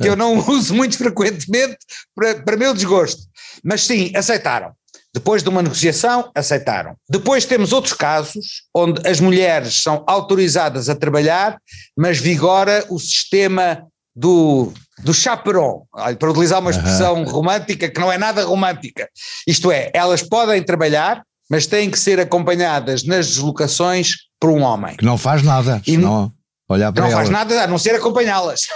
que 0.00 0.08
eu 0.08 0.16
não 0.16 0.38
uso 0.48 0.74
muito 0.74 0.96
frequentemente 0.96 1.76
para, 2.14 2.36
para 2.42 2.56
meu 2.56 2.74
desgosto. 2.74 3.22
Mas 3.64 3.84
sim, 3.84 4.12
aceitaram. 4.14 4.72
Depois 5.14 5.42
de 5.42 5.48
uma 5.48 5.62
negociação, 5.62 6.30
aceitaram. 6.34 6.94
Depois 7.08 7.44
temos 7.46 7.72
outros 7.72 7.94
casos 7.94 8.62
onde 8.74 9.06
as 9.08 9.18
mulheres 9.20 9.82
são 9.82 10.04
autorizadas 10.06 10.88
a 10.88 10.94
trabalhar, 10.94 11.58
mas 11.96 12.18
vigora 12.18 12.84
o 12.90 12.98
sistema 12.98 13.86
do, 14.14 14.72
do 14.98 15.14
chaperon, 15.14 15.84
para 16.18 16.30
utilizar 16.30 16.60
uma 16.60 16.70
expressão 16.70 17.24
romântica 17.24 17.88
que 17.88 18.00
não 18.00 18.12
é 18.12 18.18
nada 18.18 18.44
romântica. 18.44 19.08
Isto 19.46 19.72
é, 19.72 19.90
elas 19.94 20.22
podem 20.22 20.62
trabalhar, 20.62 21.22
mas 21.48 21.66
têm 21.66 21.90
que 21.90 21.98
ser 21.98 22.20
acompanhadas 22.20 23.04
nas 23.04 23.26
deslocações 23.26 24.14
por 24.40 24.50
um 24.50 24.62
homem. 24.62 24.96
Que 24.96 25.04
não 25.04 25.18
faz 25.18 25.42
nada, 25.42 25.80
E 25.86 25.92
senão 25.92 26.32
olhar 26.68 26.92
para 26.92 27.04
Não 27.04 27.10
faz 27.10 27.28
elas. 27.28 27.30
nada 27.30 27.64
a 27.64 27.66
não 27.66 27.78
ser 27.78 27.94
acompanhá-las. 27.94 28.66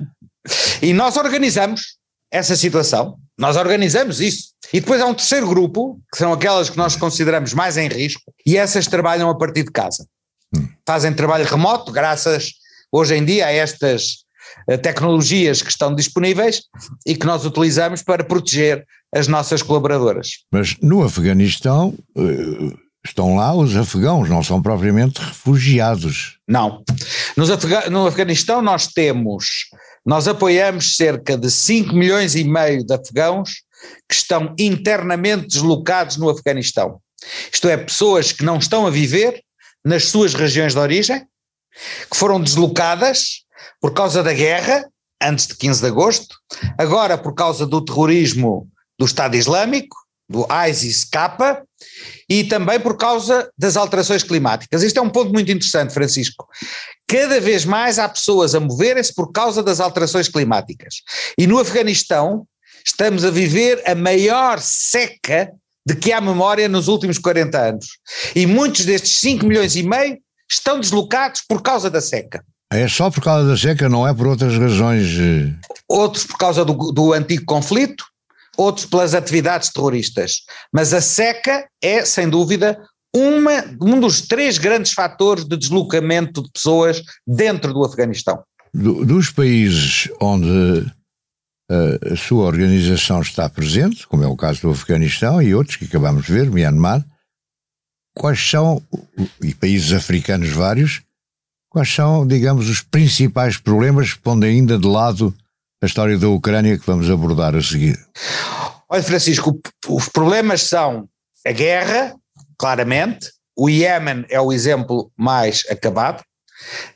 e 0.80 0.92
nós 0.92 1.16
organizamos 1.16 1.96
essa 2.30 2.56
situação, 2.56 3.18
nós 3.38 3.56
organizamos 3.56 4.20
isso. 4.20 4.50
E 4.72 4.80
depois 4.80 5.00
há 5.00 5.06
um 5.06 5.14
terceiro 5.14 5.46
grupo, 5.46 6.00
que 6.12 6.18
são 6.18 6.32
aquelas 6.32 6.70
que 6.70 6.76
nós 6.76 6.96
consideramos 6.96 7.52
mais 7.52 7.76
em 7.76 7.88
risco, 7.88 8.22
e 8.44 8.56
essas 8.56 8.86
trabalham 8.86 9.28
a 9.28 9.36
partir 9.36 9.64
de 9.64 9.70
casa. 9.70 10.06
Fazem 10.86 11.12
trabalho 11.12 11.44
remoto, 11.44 11.92
graças 11.92 12.52
hoje 12.90 13.16
em 13.16 13.24
dia 13.24 13.46
a 13.46 13.52
estas 13.52 14.24
tecnologias 14.76 15.62
que 15.62 15.70
estão 15.70 15.94
disponíveis 15.94 16.62
e 17.06 17.14
que 17.14 17.26
nós 17.26 17.44
utilizamos 17.44 18.02
para 18.02 18.24
proteger 18.24 18.86
as 19.14 19.28
nossas 19.28 19.62
colaboradoras. 19.62 20.30
Mas 20.50 20.76
no 20.82 21.02
Afeganistão 21.02 21.94
eh, 22.16 22.74
estão 23.04 23.36
lá 23.36 23.54
os 23.54 23.76
afegãos, 23.76 24.28
não 24.28 24.42
são 24.42 24.60
propriamente 24.60 25.20
refugiados. 25.20 26.38
Não. 26.48 26.82
Afega- 27.52 27.88
no 27.90 28.06
Afeganistão 28.06 28.60
nós 28.60 28.88
temos, 28.88 29.66
nós 30.04 30.26
apoiamos 30.26 30.96
cerca 30.96 31.36
de 31.36 31.50
5 31.50 31.94
milhões 31.94 32.34
e 32.34 32.44
meio 32.44 32.84
de 32.84 32.92
afegãos 32.92 33.62
que 34.08 34.14
estão 34.14 34.54
internamente 34.58 35.46
deslocados 35.46 36.16
no 36.16 36.28
Afeganistão. 36.28 36.98
Isto 37.52 37.68
é, 37.68 37.76
pessoas 37.76 38.32
que 38.32 38.44
não 38.44 38.58
estão 38.58 38.86
a 38.86 38.90
viver 38.90 39.40
nas 39.84 40.06
suas 40.06 40.34
regiões 40.34 40.72
de 40.72 40.78
origem, 40.80 41.20
que 42.10 42.16
foram 42.16 42.40
deslocadas 42.40 43.44
por 43.80 43.92
causa 43.92 44.22
da 44.22 44.32
guerra, 44.32 44.88
antes 45.22 45.46
de 45.46 45.56
15 45.56 45.80
de 45.80 45.86
agosto, 45.86 46.36
agora 46.78 47.16
por 47.16 47.34
causa 47.34 47.66
do 47.66 47.84
terrorismo 47.84 48.68
do 48.98 49.06
Estado 49.06 49.36
Islâmico, 49.36 49.96
do 50.28 50.46
ISIS-K, 50.68 51.62
e 52.28 52.44
também 52.44 52.80
por 52.80 52.96
causa 52.96 53.50
das 53.56 53.76
alterações 53.76 54.22
climáticas. 54.22 54.82
Isto 54.82 54.98
é 54.98 55.02
um 55.02 55.10
ponto 55.10 55.32
muito 55.32 55.50
interessante, 55.50 55.94
Francisco. 55.94 56.48
Cada 57.06 57.40
vez 57.40 57.64
mais 57.64 57.98
há 57.98 58.08
pessoas 58.08 58.54
a 58.54 58.60
moverem-se 58.60 59.14
por 59.14 59.30
causa 59.30 59.62
das 59.62 59.78
alterações 59.78 60.28
climáticas. 60.28 60.96
E 61.38 61.46
no 61.46 61.58
Afeganistão 61.58 62.46
estamos 62.84 63.24
a 63.24 63.30
viver 63.30 63.82
a 63.88 63.94
maior 63.94 64.60
seca 64.60 65.52
de 65.86 65.94
que 65.94 66.12
há 66.12 66.20
memória 66.20 66.68
nos 66.68 66.88
últimos 66.88 67.18
40 67.18 67.58
anos. 67.58 67.86
E 68.34 68.44
muitos 68.44 68.84
destes 68.84 69.18
5 69.20 69.46
milhões 69.46 69.76
e 69.76 69.84
meio 69.84 70.18
estão 70.50 70.80
deslocados 70.80 71.42
por 71.48 71.62
causa 71.62 71.88
da 71.88 72.00
seca. 72.00 72.44
É 72.72 72.88
só 72.88 73.10
por 73.10 73.22
causa 73.22 73.48
da 73.48 73.56
seca, 73.56 73.88
não 73.88 74.06
é 74.06 74.12
por 74.12 74.26
outras 74.26 74.56
razões. 74.58 75.06
eh, 75.18 75.54
outros 75.88 76.24
por 76.24 76.36
causa 76.36 76.64
do, 76.64 76.74
do 76.92 77.12
antigo 77.12 77.44
conflito, 77.46 78.04
outros 78.56 78.86
pelas 78.86 79.14
atividades 79.14 79.70
terroristas. 79.70 80.40
Mas 80.72 80.92
a 80.92 81.00
seca 81.00 81.68
é, 81.82 82.04
sem 82.04 82.28
dúvida, 82.28 82.80
uma, 83.14 83.64
um 83.80 84.00
dos 84.00 84.20
três 84.22 84.58
grandes 84.58 84.92
fatores 84.92 85.44
de 85.44 85.56
deslocamento 85.56 86.42
de 86.42 86.50
pessoas 86.50 87.02
dentro 87.26 87.72
do 87.72 87.84
Afeganistão. 87.84 88.42
do- 88.74 89.04
dos 89.06 89.30
países 89.30 90.08
onde 90.20 90.86
eh, 91.70 92.12
a 92.12 92.16
sua 92.16 92.44
organização 92.46 93.20
está 93.22 93.48
presente, 93.48 94.06
como 94.06 94.22
é 94.24 94.26
o 94.26 94.36
caso 94.36 94.62
do 94.62 94.70
Afeganistão 94.70 95.40
e 95.40 95.54
outros 95.54 95.76
que 95.76 95.84
acabamos 95.84 96.26
de 96.26 96.32
ver, 96.32 96.50
Myanmar, 96.50 97.04
quais 98.14 98.38
são, 98.50 98.82
e 99.42 99.54
países 99.54 99.92
africanos 99.92 100.48
vários, 100.50 101.00
quais 101.76 101.92
são, 101.92 102.26
digamos, 102.26 102.70
os 102.70 102.80
principais 102.80 103.58
problemas, 103.58 104.14
pondo 104.14 104.46
ainda 104.46 104.78
de 104.78 104.86
lado 104.86 105.34
a 105.82 105.84
história 105.84 106.16
da 106.16 106.26
Ucrânia 106.26 106.78
que 106.78 106.86
vamos 106.86 107.10
abordar 107.10 107.54
a 107.54 107.60
seguir? 107.60 107.98
Olha, 108.88 109.02
Francisco, 109.02 109.60
os 109.86 110.08
problemas 110.08 110.62
são 110.62 111.06
a 111.46 111.52
guerra, 111.52 112.16
claramente, 112.58 113.30
o 113.54 113.68
Iémen 113.68 114.24
é 114.30 114.40
o 114.40 114.54
exemplo 114.54 115.12
mais 115.18 115.64
acabado, 115.68 116.24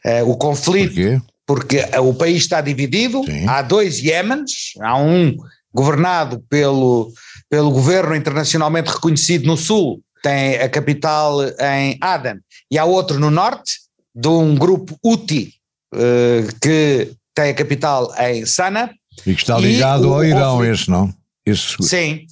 eh, 0.02 0.22
o 0.22 0.34
conflito 0.34 0.94
Porquê? 0.94 1.20
porque 1.46 1.98
o 1.98 2.14
país 2.14 2.38
está 2.38 2.62
dividido, 2.62 3.22
Sim. 3.26 3.46
há 3.46 3.60
dois 3.60 3.98
Iémenes, 3.98 4.72
há 4.80 4.96
um 4.96 5.36
governado 5.74 6.42
pelo, 6.48 7.12
pelo 7.50 7.70
governo 7.70 8.16
internacionalmente 8.16 8.90
reconhecido 8.90 9.44
no 9.44 9.58
sul, 9.58 10.00
tem 10.22 10.56
a 10.56 10.70
capital 10.70 11.36
em 11.60 11.98
Aden, 12.00 12.40
e 12.70 12.78
há 12.78 12.86
outro 12.86 13.20
no 13.20 13.30
norte, 13.30 13.89
de 14.14 14.28
um 14.28 14.54
grupo 14.54 14.98
Houthi, 15.02 15.54
eh, 15.94 16.44
que 16.60 17.12
tem 17.34 17.50
a 17.50 17.54
capital 17.54 18.12
em 18.18 18.44
Sana. 18.46 18.90
E 19.26 19.34
que 19.34 19.40
está 19.42 19.58
ligado 19.58 20.12
ao 20.12 20.24
Irão, 20.24 20.56
conflito- 20.58 20.72
esse 20.74 20.90
não? 20.90 21.14
Esse, 21.46 21.76
Sim, 21.82 22.26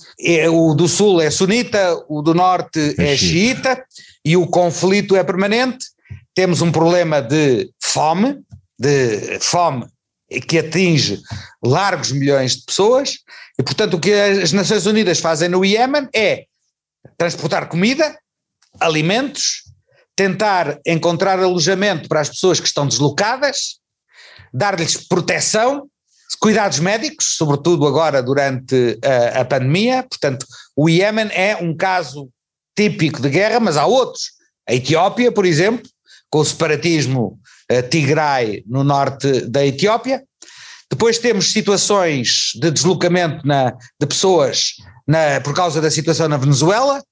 o 0.52 0.74
do 0.74 0.86
sul 0.86 1.20
é 1.20 1.30
sunita, 1.30 2.04
o 2.08 2.20
do 2.20 2.34
norte 2.34 2.94
É 2.98 3.14
é 3.14 3.16
xiita, 3.16 3.82
e 4.24 4.36
o 4.36 4.46
conflito 4.46 5.16
é 5.16 5.24
permanente. 5.24 5.86
Temos 6.34 6.60
um 6.60 6.70
problema 6.70 7.20
de 7.22 7.70
fome, 7.82 8.38
de 8.78 9.38
fome 9.40 9.86
que 10.46 10.58
atinge 10.58 11.20
largos 11.64 12.12
milhões 12.12 12.56
de 12.56 12.64
pessoas, 12.66 13.14
e 13.58 13.62
portanto 13.62 13.94
o 13.94 13.98
que 14.00 14.12
as 14.12 14.52
Nações 14.52 14.84
Unidas 14.84 15.18
fazem 15.20 15.48
no 15.48 15.64
Iémen 15.64 16.06
é 16.14 16.44
transportar 17.16 17.66
comida, 17.68 18.16
alimentos, 18.78 19.62
tentar 20.18 20.80
encontrar 20.84 21.38
alojamento 21.38 22.08
para 22.08 22.20
as 22.20 22.28
pessoas 22.28 22.58
que 22.58 22.66
estão 22.66 22.88
deslocadas, 22.88 23.76
dar-lhes 24.52 24.96
proteção, 25.06 25.86
cuidados 26.40 26.80
médicos, 26.80 27.36
sobretudo 27.36 27.86
agora 27.86 28.20
durante 28.20 28.98
a, 29.04 29.42
a 29.42 29.44
pandemia. 29.44 30.02
Portanto, 30.02 30.44
o 30.76 30.88
Iémen 30.88 31.28
é 31.32 31.56
um 31.62 31.72
caso 31.76 32.28
típico 32.76 33.22
de 33.22 33.28
guerra, 33.28 33.60
mas 33.60 33.76
há 33.76 33.86
outros. 33.86 34.32
A 34.68 34.74
Etiópia, 34.74 35.30
por 35.30 35.46
exemplo, 35.46 35.88
com 36.28 36.40
o 36.40 36.44
separatismo 36.44 37.38
eh, 37.70 37.80
Tigray 37.80 38.64
no 38.66 38.82
norte 38.82 39.42
da 39.42 39.64
Etiópia. 39.64 40.24
Depois 40.90 41.18
temos 41.18 41.52
situações 41.52 42.50
de 42.56 42.72
deslocamento 42.72 43.46
na- 43.46 43.70
de 44.00 44.06
pessoas 44.06 44.72
na- 45.06 45.40
por 45.42 45.54
causa 45.54 45.80
da 45.80 45.90
situação 45.92 46.26
na 46.28 46.36
Venezuela. 46.36 47.02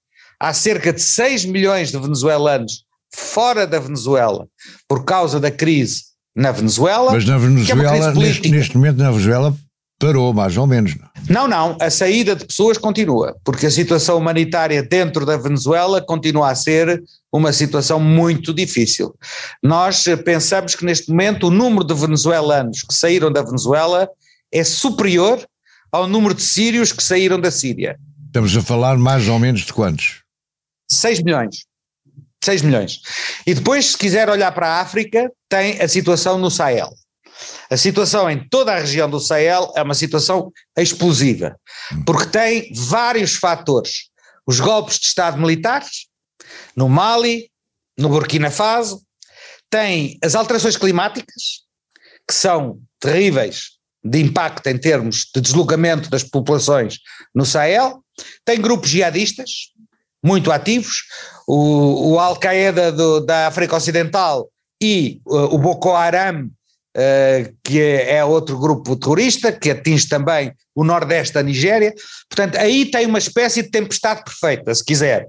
Há 0.40 0.52
cerca 0.52 0.92
de 0.92 1.00
6 1.00 1.44
milhões 1.44 1.92
de 1.92 1.98
venezuelanos 1.98 2.86
fora 3.14 3.66
da 3.66 3.78
Venezuela 3.78 4.46
por 4.88 5.04
causa 5.04 5.40
da 5.40 5.50
crise 5.50 6.04
na 6.34 6.52
Venezuela. 6.52 7.12
Mas 7.12 7.25
na 7.25 7.36
é 7.36 7.38
Venezuela, 7.38 7.90
neste, 7.92 8.12
política. 8.12 8.48
neste 8.48 8.76
momento 8.76 8.98
na 8.98 9.10
Venezuela, 9.10 9.56
parou, 9.98 10.32
mais 10.32 10.56
ou 10.56 10.66
menos. 10.66 10.94
Não, 11.28 11.48
não, 11.48 11.76
a 11.80 11.90
saída 11.90 12.36
de 12.36 12.44
pessoas 12.44 12.76
continua, 12.76 13.34
porque 13.42 13.66
a 13.66 13.70
situação 13.70 14.18
humanitária 14.18 14.82
dentro 14.82 15.25
da 15.25 15.36
Venezuela 15.36 16.00
continua 16.02 16.50
a 16.50 16.54
ser 16.54 17.02
uma 17.32 17.52
situação 17.52 17.98
muito 17.98 18.52
difícil. 18.52 19.14
Nós 19.62 20.04
pensamos 20.25 20.75
que 20.75 20.84
neste 20.84 21.10
momento 21.10 21.48
o 21.48 21.50
número 21.50 21.84
de 21.84 21.94
venezuelanos 21.94 22.82
que 22.82 22.94
saíram 22.94 23.32
da 23.32 23.42
Venezuela 23.42 24.08
é 24.52 24.62
superior 24.62 25.44
ao 25.90 26.06
número 26.06 26.34
de 26.34 26.42
sírios 26.42 26.92
que 26.92 27.02
saíram 27.02 27.40
da 27.40 27.50
Síria. 27.50 27.98
Estamos 28.26 28.56
a 28.56 28.62
falar 28.62 28.98
mais 28.98 29.28
ou 29.28 29.38
menos 29.38 29.62
de 29.62 29.72
quantos? 29.72 30.22
6 30.90 31.22
milhões. 31.22 31.64
6 32.45 32.62
milhões. 32.62 33.00
E 33.47 33.55
depois, 33.55 33.87
se 33.87 33.99
quiser 33.99 34.28
olhar 34.28 34.52
para 34.52 34.69
a 34.69 34.81
África, 34.81 35.31
tem 35.49 35.81
a 35.81 35.88
situação 35.88 36.38
no 36.38 36.50
Sahel. 36.50 36.90
A 37.71 37.76
situação 37.76 38.31
em 38.31 38.49
toda 38.49 38.73
a 38.73 38.78
região 38.78 39.11
do 39.11 39.21
Sahel 39.21 39.73
é 39.76 39.83
uma 39.83 39.95
situação 39.95 40.52
explosiva, 40.76 41.59
porque 42.07 42.26
tem 42.26 42.73
vários 42.75 43.37
fatores. 43.37 44.09
Os 44.47 44.61
golpes 44.61 44.99
de 44.99 45.07
Estado 45.07 45.38
militares, 45.38 46.07
no 46.76 46.88
Mali, 46.88 47.50
no 47.99 48.09
Burkina 48.09 48.50
Faso, 48.50 49.02
tem 49.69 50.16
as 50.23 50.35
alterações 50.35 50.76
climáticas, 50.76 51.64
que 52.26 52.35
são 52.35 52.81
terríveis 53.00 53.76
de 54.02 54.21
impacto 54.21 54.66
em 54.69 54.78
termos 54.78 55.26
de 55.35 55.40
deslocamento 55.40 56.09
das 56.09 56.23
populações 56.23 56.99
no 57.35 57.45
Sahel, 57.45 58.02
tem 58.45 58.61
grupos 58.61 58.90
jihadistas 58.90 59.73
muito 60.26 60.50
ativos, 60.50 61.04
o, 61.47 62.12
o 62.12 62.18
Al-Qaeda 62.18 62.92
da 63.23 63.47
África 63.47 63.76
Ocidental 63.76 64.49
e 64.83 65.21
uh, 65.26 65.54
o 65.54 65.59
Boko 65.59 65.92
Haram 65.92 66.50
Uh, 66.97 67.52
que 67.62 67.78
é, 67.78 68.14
é, 68.14 68.25
outro 68.25 68.59
grupo 68.59 68.97
terrorista, 68.97 69.52
que 69.52 69.71
atinge 69.71 70.09
também 70.09 70.50
o 70.75 70.83
nordeste 70.83 71.35
da 71.35 71.42
Nigéria. 71.42 71.92
Portanto, 72.26 72.56
aí 72.56 72.87
tem 72.87 73.04
uma 73.04 73.18
espécie 73.18 73.62
de 73.62 73.68
tempestade 73.68 74.25
perfeita, 74.25 74.75
se 74.75 74.83
quiser. 74.83 75.26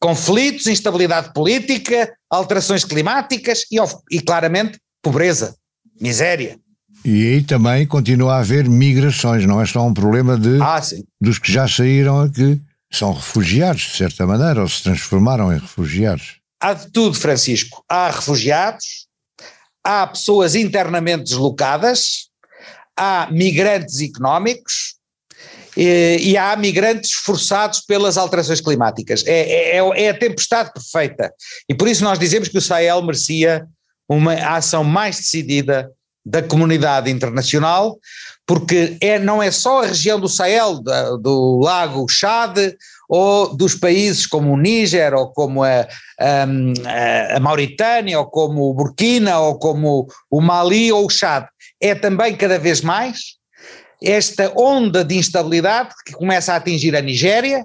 Conflitos, 0.00 0.66
instabilidade 0.66 1.32
política, 1.32 2.12
alterações 2.28 2.84
climáticas 2.84 3.60
e, 3.70 3.76
e 4.10 4.20
claramente, 4.20 4.76
pobreza, 5.00 5.54
miséria. 6.00 6.58
E 7.04 7.34
aí 7.34 7.42
também 7.44 7.86
continua 7.86 8.34
a 8.34 8.38
haver 8.38 8.68
migrações, 8.68 9.46
não 9.46 9.60
é 9.60 9.66
só 9.66 9.86
um 9.86 9.94
problema 9.94 10.36
de 10.36 10.60
ah, 10.60 10.80
dos 11.20 11.38
que 11.38 11.52
já 11.52 11.68
saíram 11.68 12.22
aqui, 12.22 12.60
são 12.96 13.12
refugiados, 13.12 13.82
de 13.82 13.96
certa 13.96 14.26
maneira, 14.26 14.60
ou 14.60 14.68
se 14.68 14.82
transformaram 14.82 15.52
em 15.52 15.58
refugiados. 15.58 16.38
Há 16.60 16.74
de 16.74 16.90
tudo, 16.90 17.14
Francisco. 17.14 17.84
Há 17.88 18.10
refugiados, 18.10 19.06
há 19.84 20.06
pessoas 20.06 20.54
internamente 20.54 21.24
deslocadas, 21.24 22.28
há 22.96 23.28
migrantes 23.30 24.00
económicos 24.00 24.94
e, 25.76 26.18
e 26.20 26.36
há 26.36 26.56
migrantes 26.56 27.12
forçados 27.12 27.80
pelas 27.80 28.16
alterações 28.16 28.60
climáticas. 28.60 29.24
É, 29.26 29.76
é, 29.76 30.04
é, 30.04 30.08
a 30.08 30.18
tempestade 30.18 30.72
perfeita. 30.72 31.32
E 31.68 31.74
por 31.74 31.88
isso 31.88 32.04
nós 32.04 32.18
dizemos 32.18 32.48
que 32.48 32.58
o 32.58 32.62
Sahel 32.62 33.02
merecia 33.02 33.66
uma 34.08 34.34
ação 34.34 34.84
mais 34.84 35.16
decidida 35.16 35.90
da 36.24 36.42
comunidade 36.42 37.10
internacional, 37.10 37.98
porque 38.46 38.96
é, 39.00 39.18
não 39.18 39.42
é 39.42 39.50
só 39.50 39.82
a 39.82 39.86
região 39.86 40.20
do 40.20 40.28
Sahel, 40.28 40.82
da, 40.82 41.16
do 41.16 41.60
lago 41.60 42.08
Chad, 42.08 42.58
ou 43.08 43.54
dos 43.54 43.74
países 43.74 44.26
como 44.26 44.52
o 44.52 44.56
Níger, 44.56 45.14
ou 45.14 45.32
como 45.32 45.62
a, 45.62 45.86
a, 46.18 47.36
a, 47.36 47.40
Mauritânia, 47.40 48.18
ou 48.18 48.26
como 48.26 48.68
o 48.68 48.74
Burkina, 48.74 49.38
ou 49.38 49.58
como 49.58 50.06
o 50.30 50.40
Mali 50.40 50.92
ou 50.92 51.06
o 51.06 51.10
Chad. 51.10 51.46
É 51.80 51.94
também 51.94 52.36
cada 52.36 52.58
vez 52.58 52.80
mais 52.80 53.36
esta 54.02 54.52
onda 54.56 55.02
de 55.02 55.16
instabilidade 55.16 55.94
que 56.04 56.12
começa 56.12 56.52
a 56.52 56.56
atingir 56.56 56.94
a 56.94 57.00
Nigéria, 57.00 57.64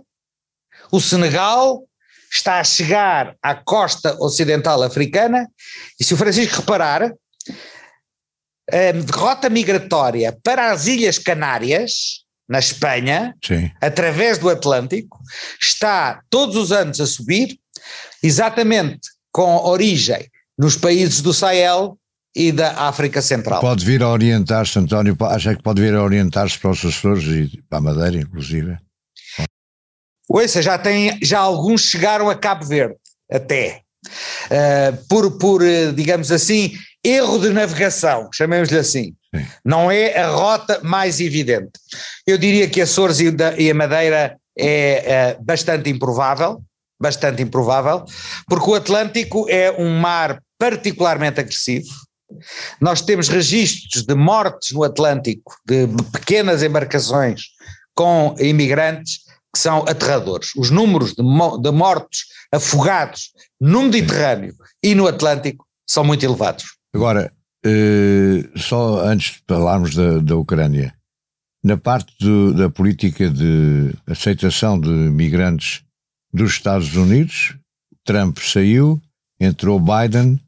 o 0.92 1.02
Senegal, 1.02 1.84
está 2.32 2.60
a 2.60 2.64
chegar 2.64 3.36
à 3.42 3.56
costa 3.56 4.16
ocidental 4.20 4.82
africana, 4.84 5.48
e 6.00 6.04
se 6.04 6.14
o 6.14 6.18
Francisco 6.18 6.58
reparar, 6.58 7.12
a 8.72 9.18
rota 9.18 9.50
migratória 9.50 10.38
para 10.44 10.72
as 10.72 10.88
Ilhas 10.88 11.18
Canárias 11.18 12.24
na 12.48 12.60
Espanha, 12.60 13.36
Sim. 13.46 13.70
através 13.80 14.40
do 14.40 14.50
Atlântico, 14.50 15.20
está 15.62 16.22
todos 16.30 16.56
os 16.56 16.72
anos 16.72 17.00
a 17.00 17.06
subir, 17.06 17.60
exatamente 18.24 19.08
com 19.32 19.56
origem 19.58 20.28
nos 20.58 20.76
países 20.76 21.22
do 21.22 21.32
Sahel 21.32 21.98
e 22.36 22.52
da 22.52 22.88
África 22.88 23.22
Central. 23.22 23.62
Pode 23.62 23.86
vir 23.86 24.02
a 24.02 24.10
orientar-se, 24.10 24.78
António, 24.80 25.16
acha 25.22 25.56
que 25.56 25.62
pode 25.62 25.82
vir 25.82 25.94
a 25.94 26.04
orientar-se 26.04 26.58
para 26.58 26.72
os 26.72 26.84
Açores 26.84 27.24
e 27.24 27.62
para 27.70 27.78
a 27.78 27.82
Madeira, 27.82 28.18
inclusive? 28.18 28.78
Ouça, 30.28 30.62
já, 30.62 30.78
tem, 30.78 31.18
já 31.22 31.40
alguns 31.40 31.82
chegaram 31.82 32.30
a 32.30 32.36
Cabo 32.36 32.66
Verde, 32.66 32.96
até. 33.32 33.82
Uh, 34.46 35.06
por, 35.08 35.38
por, 35.38 35.66
eh, 35.66 35.92
digamos 35.92 36.32
assim, 36.32 36.74
erro 37.04 37.40
de 37.40 37.50
navegação, 37.50 38.30
chamemos-lhe 38.34 38.78
assim. 38.78 39.14
Sim. 39.34 39.46
Não 39.64 39.92
é 39.92 40.18
a 40.18 40.30
rota 40.30 40.80
mais 40.84 41.20
evidente. 41.20 41.72
Eu 42.26 42.38
diria 42.38 42.68
que 42.68 42.82
Açores 42.82 43.20
e 43.20 43.72
a 43.72 43.74
Madeira 43.74 44.38
é, 44.58 45.14
é 45.14 45.38
bastante 45.40 45.90
improvável, 45.90 46.62
bastante 47.00 47.42
improvável, 47.42 48.04
porque 48.48 48.70
o 48.70 48.76
Atlântico 48.76 49.46
é 49.50 49.72
um 49.72 50.00
mar 50.00 50.42
particularmente 50.58 51.40
agressivo. 51.40 51.88
Nós 52.80 53.02
temos 53.02 53.28
registros 53.28 54.04
de 54.04 54.14
mortes 54.14 54.72
no 54.72 54.84
Atlântico, 54.84 55.56
de 55.66 55.88
pequenas 56.12 56.62
embarcações 56.62 57.44
com 57.96 58.36
imigrantes 58.40 59.22
que 59.54 59.60
são 59.60 59.80
aterradores. 59.80 60.52
Os 60.56 60.70
números 60.70 61.14
de, 61.14 61.24
de 61.62 61.72
mortos 61.72 62.26
afogados 62.54 63.32
no 63.60 63.84
Mediterrâneo 63.84 64.54
e 64.84 64.94
no 64.94 65.08
Atlântico 65.08 65.66
são 65.88 66.04
muito 66.04 66.24
elevados. 66.24 66.79
Agora, 66.94 67.32
Uh, 67.66 68.58
só 68.58 69.06
antes 69.06 69.34
de 69.34 69.44
falarmos 69.46 69.94
da, 69.94 70.20
da 70.20 70.38
Ucrânia, 70.38 70.96
na 71.62 71.76
parte 71.76 72.16
do, 72.18 72.54
da 72.54 72.70
política 72.70 73.30
de 73.30 73.94
aceitação 74.08 74.80
de 74.80 74.88
migrantes 74.88 75.84
dos 76.34 76.52
Estados 76.52 76.96
Unidos, 76.96 77.58
Trump 78.06 78.38
saiu, 78.40 79.02
entrou 79.42 79.78
Biden, 79.78 80.40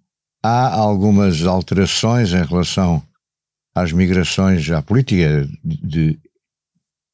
há 0.42 0.74
algumas 0.74 1.46
alterações 1.46 2.32
em 2.32 2.46
relação 2.46 3.04
às 3.76 3.92
migrações, 3.92 4.70
à 4.72 4.82
política 4.82 5.46
de 5.66 6.18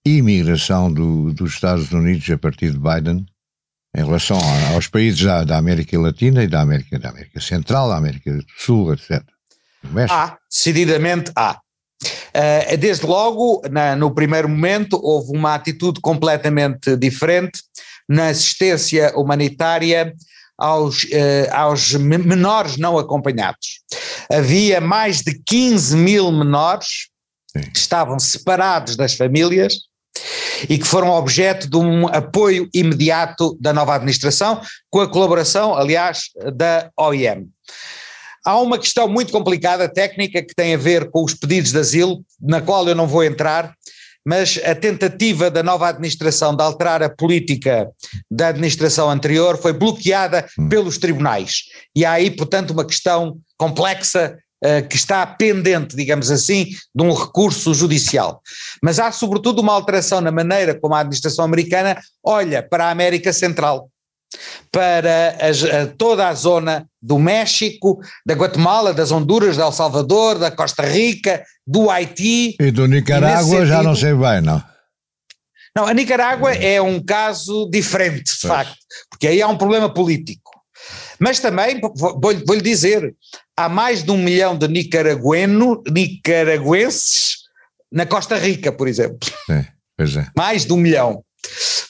imigração 0.05 0.93
do, 0.93 1.33
dos 1.33 1.55
Estados 1.55 1.91
Unidos 1.91 2.29
a 2.29 2.37
partir 2.37 2.71
de 2.71 2.79
Biden, 2.79 3.25
em 3.97 4.05
relação 4.05 4.39
aos 4.75 4.87
países 4.87 5.23
da, 5.23 5.43
da 5.43 5.57
América 5.57 5.99
Latina 5.99 6.43
e 6.43 6.47
da 6.47 6.61
América, 6.61 6.99
da 6.99 7.09
América 7.09 7.41
Central, 7.41 7.89
da 7.89 7.97
América 7.97 8.31
do 8.31 8.45
Sul, 8.55 8.93
etc. 8.93 9.23
Há, 10.07 10.37
decididamente 10.47 11.31
há. 11.35 11.59
Uh, 12.03 12.77
desde 12.77 13.07
logo, 13.07 13.63
na, 13.71 13.95
no 13.95 14.13
primeiro 14.13 14.47
momento, 14.47 14.99
houve 15.01 15.35
uma 15.35 15.55
atitude 15.55 15.99
completamente 15.99 16.95
diferente 16.95 17.59
na 18.07 18.27
assistência 18.27 19.11
humanitária 19.15 20.13
aos, 20.55 21.05
uh, 21.05 21.51
aos 21.51 21.93
menores 21.93 22.77
não 22.77 22.99
acompanhados. 22.99 23.81
Havia 24.31 24.79
mais 24.79 25.23
de 25.23 25.41
15 25.43 25.97
mil 25.97 26.31
menores 26.31 27.07
Sim. 27.51 27.71
que 27.71 27.79
estavam 27.79 28.19
separados 28.19 28.95
das 28.95 29.15
famílias 29.15 29.87
e 30.69 30.77
que 30.77 30.87
foram 30.87 31.11
objeto 31.11 31.69
de 31.69 31.77
um 31.77 32.07
apoio 32.07 32.69
imediato 32.73 33.57
da 33.59 33.73
nova 33.73 33.95
administração, 33.95 34.61
com 34.89 35.01
a 35.01 35.09
colaboração, 35.09 35.75
aliás, 35.75 36.29
da 36.55 36.89
OIM. 36.97 37.47
Há 38.45 38.59
uma 38.59 38.77
questão 38.77 39.07
muito 39.07 39.31
complicada, 39.31 39.89
técnica, 39.89 40.41
que 40.41 40.55
tem 40.55 40.73
a 40.73 40.77
ver 40.77 41.09
com 41.11 41.23
os 41.23 41.33
pedidos 41.33 41.71
de 41.71 41.79
asilo, 41.79 42.23
na 42.41 42.61
qual 42.61 42.87
eu 42.87 42.95
não 42.95 43.05
vou 43.05 43.23
entrar, 43.23 43.73
mas 44.25 44.59
a 44.65 44.75
tentativa 44.75 45.49
da 45.49 45.63
nova 45.63 45.87
administração 45.87 46.53
de 46.53 46.61
alterar 46.61 47.01
a 47.01 47.09
política 47.09 47.89
da 48.29 48.49
administração 48.49 49.09
anterior 49.09 49.57
foi 49.57 49.71
bloqueada 49.71 50.45
hum. 50.59 50.67
pelos 50.67 50.97
tribunais. 50.97 51.63
E 51.95 52.03
há 52.03 52.11
aí, 52.11 52.29
portanto, 52.29 52.71
uma 52.71 52.85
questão 52.85 53.37
complexa 53.57 54.37
que 54.89 54.95
está 54.95 55.25
pendente, 55.25 55.95
digamos 55.95 56.31
assim, 56.31 56.65
de 56.95 57.03
um 57.03 57.13
recurso 57.13 57.73
judicial. 57.73 58.41
Mas 58.81 58.99
há, 58.99 59.11
sobretudo, 59.11 59.61
uma 59.61 59.73
alteração 59.73 60.19
na 60.19 60.31
maneira 60.31 60.73
como 60.79 60.95
a 60.95 60.99
administração 60.99 61.45
americana 61.45 61.97
olha 62.23 62.63
para 62.63 62.85
a 62.85 62.91
América 62.91 63.31
Central 63.31 63.89
para 64.71 65.37
a 65.39 65.87
toda 65.97 66.27
a 66.27 66.33
zona 66.33 66.87
do 67.01 67.17
México, 67.17 67.99
da 68.25 68.33
Guatemala, 68.33 68.93
das 68.93 69.11
Honduras, 69.11 69.55
de 69.55 69.61
El 69.61 69.71
Salvador, 69.71 70.37
da 70.37 70.51
Costa 70.51 70.83
Rica, 70.83 71.43
do 71.65 71.89
Haiti. 71.89 72.55
E 72.59 72.71
do 72.71 72.87
Nicarágua 72.87 73.65
já 73.65 73.81
não 73.81 73.95
sei 73.95 74.13
bem, 74.13 74.41
não? 74.41 74.61
Não, 75.75 75.85
a 75.85 75.93
Nicarágua 75.93 76.53
é 76.53 76.81
um 76.81 76.99
caso 76.99 77.69
diferente, 77.69 78.33
de 78.33 78.41
pois. 78.41 78.53
facto, 78.53 78.77
porque 79.09 79.27
aí 79.27 79.41
há 79.41 79.47
um 79.47 79.57
problema 79.57 79.93
político. 79.93 80.46
Mas 81.19 81.39
também, 81.39 81.79
vou-lhe 81.95 82.43
vou 82.45 82.61
dizer, 82.61 83.15
há 83.55 83.67
mais 83.67 84.03
de 84.03 84.11
um 84.11 84.17
milhão 84.17 84.57
de 84.57 84.67
nicaragueno, 84.67 85.83
nicaraguenses 85.89 87.37
na 87.91 88.05
Costa 88.05 88.37
Rica, 88.37 88.71
por 88.71 88.87
exemplo. 88.87 89.29
É, 89.49 89.65
pois 89.95 90.15
é. 90.15 90.27
Mais 90.35 90.65
de 90.65 90.73
um 90.73 90.77
milhão. 90.77 91.23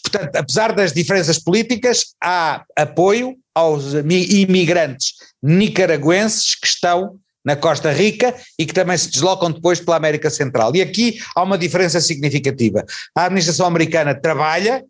Portanto, 0.04 0.36
apesar 0.36 0.74
das 0.74 0.94
diferenças 0.94 1.40
políticas, 1.40 2.14
há 2.24 2.64
apoio 2.76 3.36
aos 3.54 3.94
imigrantes 3.94 5.14
nicaragüenses 5.42 6.56
que 6.56 6.68
estão 6.68 7.20
na 7.44 7.56
Costa 7.56 7.92
Rica 7.92 8.36
e 8.60 8.66
que 8.66 8.74
também 8.74 8.98
se 8.98 9.10
deslocam 9.10 9.52
depois 9.52 9.80
pela 9.80 9.96
América 9.96 10.30
Central. 10.30 10.76
E 10.76 10.82
aqui 10.82 11.18
há 11.36 11.44
uma 11.44 11.58
diferença 11.58 12.02
significativa. 12.02 12.86
A 13.16 13.26
administração 13.26 13.66
americana 13.66 14.14
trabalha 14.14 14.84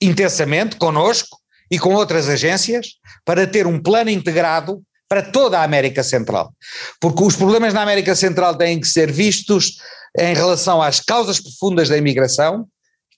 intensamente 0.00 0.76
conosco 0.76 1.38
e 1.70 1.78
com 1.78 1.94
outras 1.94 2.28
agências 2.28 2.94
para 3.24 3.46
ter 3.46 3.66
um 3.66 3.80
plano 3.80 4.10
integrado 4.10 4.82
para 5.08 5.22
toda 5.22 5.58
a 5.58 5.64
América 5.64 6.02
Central. 6.02 6.54
Porque 7.00 7.22
os 7.22 7.36
problemas 7.36 7.74
na 7.74 7.82
América 7.82 8.14
Central 8.14 8.56
têm 8.56 8.80
que 8.80 8.86
ser 8.86 9.10
vistos 9.10 9.78
em 10.18 10.34
relação 10.34 10.80
às 10.80 11.00
causas 11.00 11.40
profundas 11.40 11.88
da 11.88 11.96
imigração, 11.96 12.66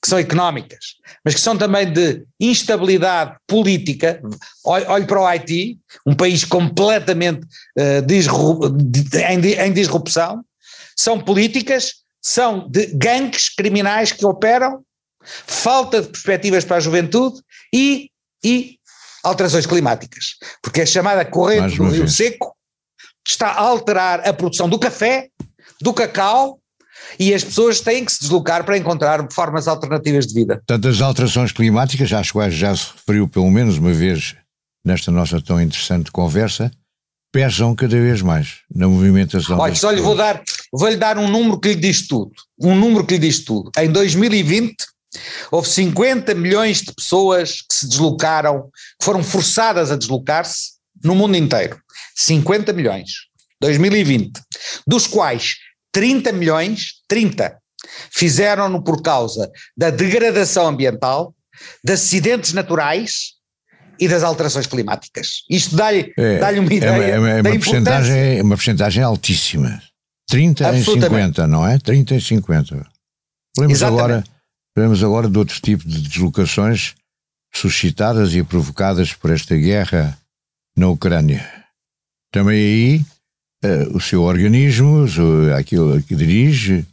que 0.03 0.09
são 0.09 0.19
económicas, 0.19 0.97
mas 1.25 1.35
que 1.35 1.41
são 1.41 1.57
também 1.57 1.91
de 1.93 2.25
instabilidade 2.41 3.37
política. 3.47 4.21
Olhe 4.65 5.07
para 5.07 5.21
o 5.21 5.25
Haiti, 5.25 5.79
um 6.05 6.13
país 6.13 6.45
completamente 6.45 7.47
uh, 7.79 8.05
em, 9.31 9.73
disrupção. 9.73 10.45
São 10.97 11.21
políticas, 11.21 12.03
são 12.21 12.69
de 12.69 12.87
gangues 12.87 13.49
criminais 13.49 14.11
que 14.11 14.27
operam, 14.27 14.83
falta 15.25 16.03
de 16.03 16.09
perspectivas 16.09 16.65
para 16.65 16.79
a 16.79 16.81
juventude 16.81 17.41
e, 17.73 18.11
e 18.45 18.77
alterações 19.23 19.67
climáticas. 19.67 20.37
Porque 20.63 20.83
a 20.83 20.87
chamada 20.87 21.25
corrente 21.25 21.77
do 21.77 21.89
Rio 21.89 22.09
Seco 22.09 22.55
está 23.27 23.49
a 23.49 23.61
alterar 23.61 24.27
a 24.27 24.33
produção 24.33 24.69
do 24.69 24.79
café, 24.79 25.29
do 25.81 25.93
cacau 25.93 26.59
e 27.19 27.35
as 27.35 27.45
pessoas 27.45 27.81
têm 27.81 28.05
que 28.05 28.13
se 28.13 28.21
deslocar 28.21 28.65
para 28.65 28.77
encontrar 28.77 29.27
formas 29.33 29.69
alternativas 29.69 30.27
de 30.27 30.35
vida. 30.35 30.57
Portanto, 30.57 30.89
as 30.89 31.01
alterações 31.01 31.53
climáticas, 31.53 32.13
às 32.13 32.31
quais 32.31 32.55
já 32.55 32.75
se 32.75 32.93
referiu 32.93 33.29
pelo 33.29 33.51
menos 33.51 33.79
uma 33.79 33.93
vez 33.93 34.37
nesta 34.85 35.11
nossa 35.11 35.41
tão 35.41 35.61
interessante 35.61 36.11
conversa, 36.11 36.71
pesam 37.33 37.75
cada 37.75 37.97
vez 37.97 38.21
mais 38.21 38.59
na 38.75 38.89
movimentação. 38.89 39.59
Olha, 39.59 39.75
só 39.75 39.91
lhe 39.91 40.01
vou 40.01 40.15
dar, 40.15 40.43
vou-lhe 40.73 40.97
dar 40.97 41.19
um 41.19 41.29
número 41.29 41.59
que 41.59 41.69
lhe 41.69 41.77
diz 41.77 42.07
tudo. 42.07 42.33
Um 42.61 42.75
número 42.75 43.07
que 43.07 43.15
lhe 43.15 43.21
diz 43.21 43.41
tudo. 43.41 43.71
Em 43.79 43.91
2020, 43.91 44.75
houve 45.51 45.69
50 45.69 46.35
milhões 46.35 46.83
de 46.83 46.93
pessoas 46.95 47.61
que 47.61 47.75
se 47.75 47.89
deslocaram, 47.89 48.71
que 48.99 49.05
foram 49.05 49.23
forçadas 49.23 49.91
a 49.91 49.97
deslocar-se 49.97 50.73
no 51.05 51.15
mundo 51.15 51.37
inteiro. 51.37 51.79
50 52.17 52.73
milhões. 52.73 53.11
2020. 53.61 54.41
Dos 54.87 55.07
quais 55.07 55.57
30 55.93 56.33
milhões, 56.33 56.95
30, 57.07 57.57
fizeram-no 58.11 58.83
por 58.83 59.03
causa 59.03 59.51
da 59.77 59.91
degradação 59.91 60.67
ambiental, 60.67 61.35
de 61.85 61.93
acidentes 61.93 62.53
naturais 62.53 63.35
e 64.01 64.09
das 64.09 64.23
alterações 64.23 64.67
climáticas. 64.67 65.45
Isto 65.49 65.77
dá-lhe 65.77 66.13
é, 66.17 66.39
dá 66.39 66.51
uma 66.51 66.73
ideia. 66.73 66.91
É, 66.91 67.11
é, 67.11 67.15
é 67.15 67.41
uma, 67.41 67.43
porcentagem, 67.43 68.39
é 68.39 68.43
uma 68.43 68.57
porcentagem 68.57 69.03
altíssima. 69.03 69.81
30 70.29 70.77
em 70.77 70.83
50, 70.83 71.47
não 71.47 71.67
é? 71.67 71.79
30 71.79 72.15
em 72.15 72.21
50. 72.21 72.87
Falamos 73.55 73.83
agora, 73.83 74.25
falamos 74.75 75.03
agora 75.03 75.29
de 75.29 75.39
outros 75.39 75.61
tipos 75.61 75.87
de 75.87 76.09
deslocações 76.09 76.95
suscitadas 77.55 78.35
e 78.35 78.43
provocadas 78.43 79.13
por 79.13 79.31
esta 79.31 79.57
guerra 79.57 80.19
na 80.77 80.89
Ucrânia. 80.89 81.47
Também 82.33 82.57
aí 82.57 83.05
uh, 83.65 83.97
o 83.97 84.01
seu 84.01 84.23
organismo, 84.23 85.05
aquilo 85.57 86.03
que 86.03 86.15
dirige, 86.15 86.87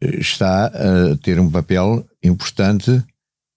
eh, 0.00 0.16
está 0.16 0.66
a 0.66 1.16
ter 1.22 1.40
um 1.40 1.50
papel 1.50 2.06
importante 2.22 3.02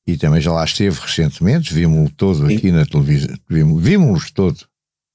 e 0.08 0.18
também 0.18 0.42
já 0.42 0.52
lá 0.52 0.66
esteve 0.66 1.00
recentemente, 1.00 1.74
vimos-lo 1.74 2.10
todo 2.16 2.46
aqui 2.48 2.72
na 2.72 2.84
televisão, 2.84 3.38
vimos-los 3.78 4.32
todo 4.32 4.58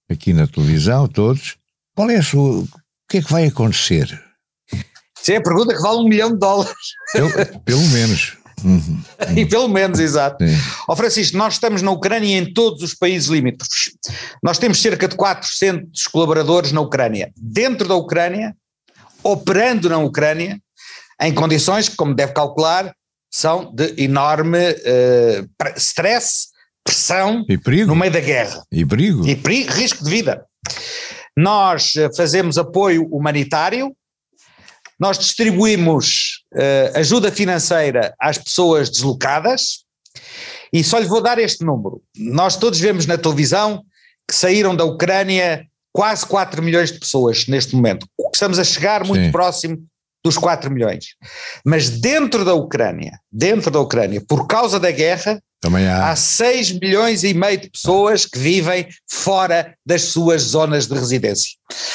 aqui 0.09 0.33
na 0.33 0.47
televisão, 0.47 1.09
todos. 1.09 1.57
Qual 1.97 2.09
é 2.11 2.17
a 2.17 2.23
sua, 2.23 2.61
o 2.61 2.69
que 3.09 3.19
é 3.19 3.23
que 3.23 3.33
vai 3.33 3.47
acontecer? 3.47 4.23
Isso 4.73 5.33
é 5.33 5.37
a 5.37 5.43
pergunta 5.43 5.75
que 5.75 5.81
vale 5.81 5.99
um 5.99 6.09
milhão 6.09 6.33
de 6.33 6.38
dólares. 6.38 6.75
Pelo 7.64 7.88
menos. 7.88 8.37
Uhum. 8.64 9.00
e 9.37 9.44
pelo 9.46 9.68
menos, 9.68 10.00
exato. 10.00 10.44
Ó 10.88 10.92
oh, 10.92 10.96
Francisco, 10.96 11.37
nós 11.37 11.55
estamos 11.55 11.83
na 11.83 11.90
Ucrânia 11.90 12.27
e 12.27 12.33
em 12.33 12.53
todos 12.53 12.83
os 12.83 12.94
países 12.94 13.29
limítrofes. 13.29 13.92
Nós 14.42 14.59
temos 14.59 14.81
cerca 14.81 15.07
de 15.07 15.14
400 15.16 16.07
colaboradores 16.09 16.72
na 16.72 16.81
Ucrânia. 16.81 17.31
Dentro 17.37 17.87
da 17.87 17.94
Ucrânia, 17.94 18.57
operando 19.22 19.88
na 19.88 19.98
Ucrânia, 19.98 20.59
em 21.20 21.33
condições 21.33 21.88
que, 21.88 21.96
como 21.96 22.14
deve 22.14 22.33
calcular, 22.33 22.92
são 23.31 23.72
de 23.74 23.94
enorme 23.98 24.70
uh, 24.70 25.48
stress, 25.77 26.48
pressão 26.85 27.44
no 27.87 27.96
meio 27.96 28.12
da 28.12 28.20
guerra. 28.20 28.62
E 28.70 28.85
perigo. 28.85 29.27
E 29.27 29.35
perigo, 29.35 29.72
risco 29.72 30.05
de 30.05 30.11
vida. 30.11 30.44
Nós 31.37 31.96
eh, 31.96 32.09
fazemos 32.14 32.59
apoio 32.59 33.09
humanitário, 33.11 33.92
nós 34.98 35.18
distribuímos 35.18 36.44
uh, 36.54 36.98
ajuda 36.98 37.33
financeira 37.33 38.14
às 38.20 38.38
pessoas 38.38 38.90
deslocadas 38.90 39.85
e 40.72 40.83
só 40.83 40.98
lhe 40.98 41.07
vou 41.07 41.22
dar 41.22 41.38
este 41.38 41.64
número. 41.64 42.02
Nós 42.16 42.57
todos 42.57 42.80
vemos 42.80 43.07
na 43.07 43.18
televisão 43.18 43.85
que 44.28 44.35
saíram 44.35 44.74
da 44.74 44.85
Ucrânia 44.85 45.66
quase 45.92 46.26
4 46.26 46.62
milhões 46.62 46.90
de 46.90 46.98
pessoas 46.98 47.46
neste 47.46 47.76
momento. 47.76 48.07
Estamos 48.33 48.59
a 48.59 48.64
chegar 48.64 49.04
muito 49.04 49.26
Sim. 49.26 49.33
próximo 49.33 49.78
dos 50.24 50.37
4 50.37 50.70
milhões. 50.70 51.14
Mas 51.64 51.88
dentro 51.88 52.44
da 52.44 52.54
Ucrânia, 52.54 53.20
dentro 53.30 53.70
da 53.70 53.78
Ucrânia, 53.78 54.22
por 54.26 54.46
causa 54.46 54.80
da 54.80 54.90
guerra, 54.90 55.40
também 55.64 55.87
há. 55.87 56.11
Há 56.11 56.16
6 56.16 56.79
milhões 56.79 57.24
e 57.24 57.33
meio 57.33 57.59
de 57.59 57.70
pessoas 57.70 58.27
que 58.27 58.38
vivem 58.38 58.87
fora 59.11 59.74
das 59.85 60.03
suas 60.03 60.42
zonas 60.42 60.87
de 60.87 60.92
residência. 60.92 61.53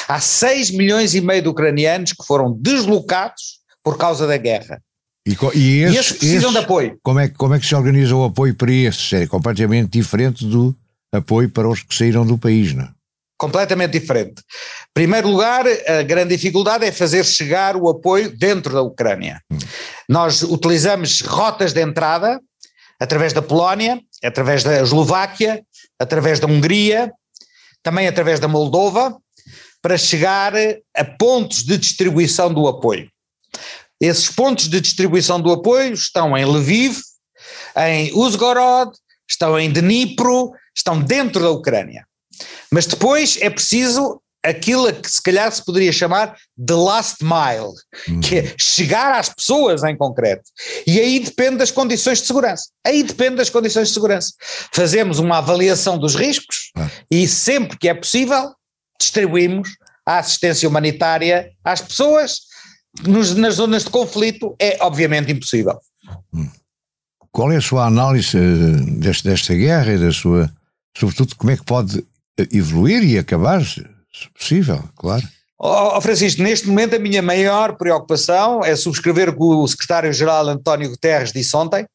Há 0.08 0.18
6 0.18 0.72
milhões 0.72 1.14
e 1.14 1.20
meio 1.20 1.40
de 1.40 1.48
ucranianos 1.48 2.12
que 2.12 2.26
foram 2.26 2.52
deslocados 2.52 3.60
por 3.84 3.96
causa 3.96 4.26
da 4.26 4.36
guerra. 4.36 4.82
E, 5.24 5.36
e, 5.54 5.82
esses, 5.82 5.94
e 5.94 5.98
esses 5.98 6.12
precisam 6.12 6.50
esses, 6.50 6.52
de 6.52 6.58
apoio. 6.58 6.98
Como 7.00 7.20
é, 7.20 7.28
como 7.28 7.54
é 7.54 7.60
que 7.60 7.66
se 7.66 7.74
organiza 7.76 8.16
o 8.16 8.24
apoio 8.24 8.56
para 8.56 8.72
esses? 8.72 9.12
É 9.12 9.26
completamente 9.28 9.90
diferente 9.90 10.44
do 10.44 10.74
apoio 11.12 11.48
para 11.48 11.68
os 11.68 11.80
que 11.80 11.94
saíram 11.94 12.26
do 12.26 12.36
país, 12.36 12.74
não 12.74 12.84
é? 12.84 12.88
completamente 13.38 13.98
diferente. 13.98 14.42
Em 14.42 14.92
primeiro 14.92 15.26
lugar, 15.30 15.64
a 15.66 16.02
grande 16.02 16.36
dificuldade 16.36 16.84
é 16.84 16.92
fazer 16.92 17.24
chegar 17.24 17.74
o 17.74 17.88
apoio 17.88 18.36
dentro 18.36 18.74
da 18.74 18.82
Ucrânia. 18.82 19.40
Hum. 19.50 19.56
Nós 20.06 20.42
utilizamos 20.42 21.22
rotas 21.22 21.72
de 21.72 21.80
entrada 21.80 22.38
através 23.00 23.32
da 23.32 23.40
Polónia, 23.40 24.00
através 24.22 24.62
da 24.62 24.80
Eslováquia, 24.80 25.64
através 25.98 26.38
da 26.38 26.46
Hungria, 26.46 27.10
também 27.82 28.06
através 28.06 28.38
da 28.38 28.46
Moldova, 28.46 29.16
para 29.80 29.96
chegar 29.96 30.52
a 30.94 31.04
pontos 31.18 31.64
de 31.64 31.78
distribuição 31.78 32.52
do 32.52 32.68
apoio. 32.68 33.10
Esses 33.98 34.30
pontos 34.30 34.68
de 34.68 34.80
distribuição 34.80 35.40
do 35.40 35.50
apoio 35.50 35.94
estão 35.94 36.36
em 36.36 36.44
Lviv, 36.44 36.98
em 37.76 38.12
Uzgorod, 38.14 38.92
estão 39.28 39.58
em 39.58 39.72
Dnipro, 39.72 40.52
estão 40.76 41.00
dentro 41.00 41.42
da 41.42 41.50
Ucrânia. 41.50 42.06
Mas 42.70 42.86
depois 42.86 43.38
é 43.40 43.48
preciso 43.48 44.20
aquilo 44.42 44.92
que 44.92 45.10
se 45.10 45.22
calhar 45.22 45.50
se 45.52 45.64
poderia 45.64 45.92
chamar 45.92 46.36
the 46.56 46.74
last 46.74 47.22
mile, 47.22 47.74
uhum. 48.08 48.20
que 48.20 48.38
é 48.38 48.54
chegar 48.58 49.18
às 49.18 49.28
pessoas 49.28 49.84
em 49.84 49.96
concreto. 49.96 50.44
E 50.86 50.98
aí 50.98 51.20
depende 51.20 51.58
das 51.58 51.70
condições 51.70 52.20
de 52.20 52.26
segurança. 52.26 52.68
Aí 52.84 53.02
depende 53.02 53.36
das 53.36 53.50
condições 53.50 53.88
de 53.88 53.94
segurança. 53.94 54.32
Fazemos 54.72 55.18
uma 55.18 55.38
avaliação 55.38 55.98
dos 55.98 56.14
riscos 56.14 56.70
ah. 56.76 56.88
e 57.10 57.28
sempre 57.28 57.78
que 57.78 57.88
é 57.88 57.94
possível 57.94 58.54
distribuímos 58.98 59.68
a 60.06 60.18
assistência 60.18 60.68
humanitária 60.68 61.50
às 61.64 61.80
pessoas. 61.80 62.50
Nos, 63.06 63.34
nas 63.36 63.54
zonas 63.54 63.84
de 63.84 63.90
conflito 63.90 64.56
é 64.58 64.78
obviamente 64.80 65.30
impossível. 65.30 65.78
Hum. 66.32 66.48
Qual 67.30 67.52
é 67.52 67.56
a 67.56 67.60
sua 67.60 67.86
análise 67.86 68.36
eh, 68.36 68.98
deste, 68.98 69.28
desta 69.28 69.54
guerra 69.54 69.92
e 69.92 69.98
da 69.98 70.12
sua, 70.12 70.52
sobretudo, 70.96 71.36
como 71.36 71.52
é 71.52 71.56
que 71.56 71.64
pode 71.64 72.04
evoluir 72.50 73.04
e 73.04 73.16
acabar 73.16 73.64
se 73.64 73.84
possível, 74.36 74.82
claro. 74.96 75.26
Oh, 75.58 76.00
Francisco, 76.00 76.42
neste 76.42 76.66
momento 76.66 76.96
a 76.96 76.98
minha 76.98 77.20
maior 77.20 77.76
preocupação 77.76 78.64
é 78.64 78.74
subscrever 78.74 79.28
o 79.28 79.32
que 79.32 79.42
o 79.42 79.68
secretário-geral 79.68 80.48
António 80.48 80.88
Guterres 80.88 81.32
disse 81.32 81.54
ontem, 81.54 81.86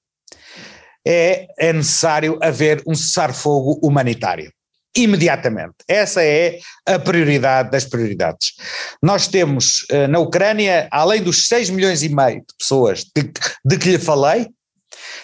é, 1.05 1.47
é 1.57 1.73
necessário 1.73 2.37
haver 2.43 2.83
um 2.87 2.93
cessar-fogo 2.93 3.79
humanitário. 3.83 4.51
Imediatamente. 4.95 5.75
Essa 5.87 6.23
é 6.23 6.59
a 6.85 6.97
prioridade 6.97 7.69
das 7.69 7.85
prioridades. 7.85 8.53
Nós 9.01 9.27
temos 9.27 9.85
eh, 9.89 10.07
na 10.07 10.19
Ucrânia, 10.19 10.87
além 10.89 11.21
dos 11.21 11.47
6 11.47 11.69
milhões 11.69 12.01
e 12.01 12.07
meio 12.07 12.39
de 12.39 12.55
pessoas 12.57 13.03
de, 13.03 13.29
de 13.65 13.77
que 13.77 13.89
lhe 13.89 13.99
falei, 13.99 14.47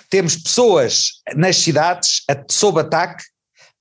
temos 0.09 0.35
pessoas 0.35 1.21
nas 1.35 1.55
cidades 1.55 2.23
sob 2.49 2.81
ataque 2.81 3.23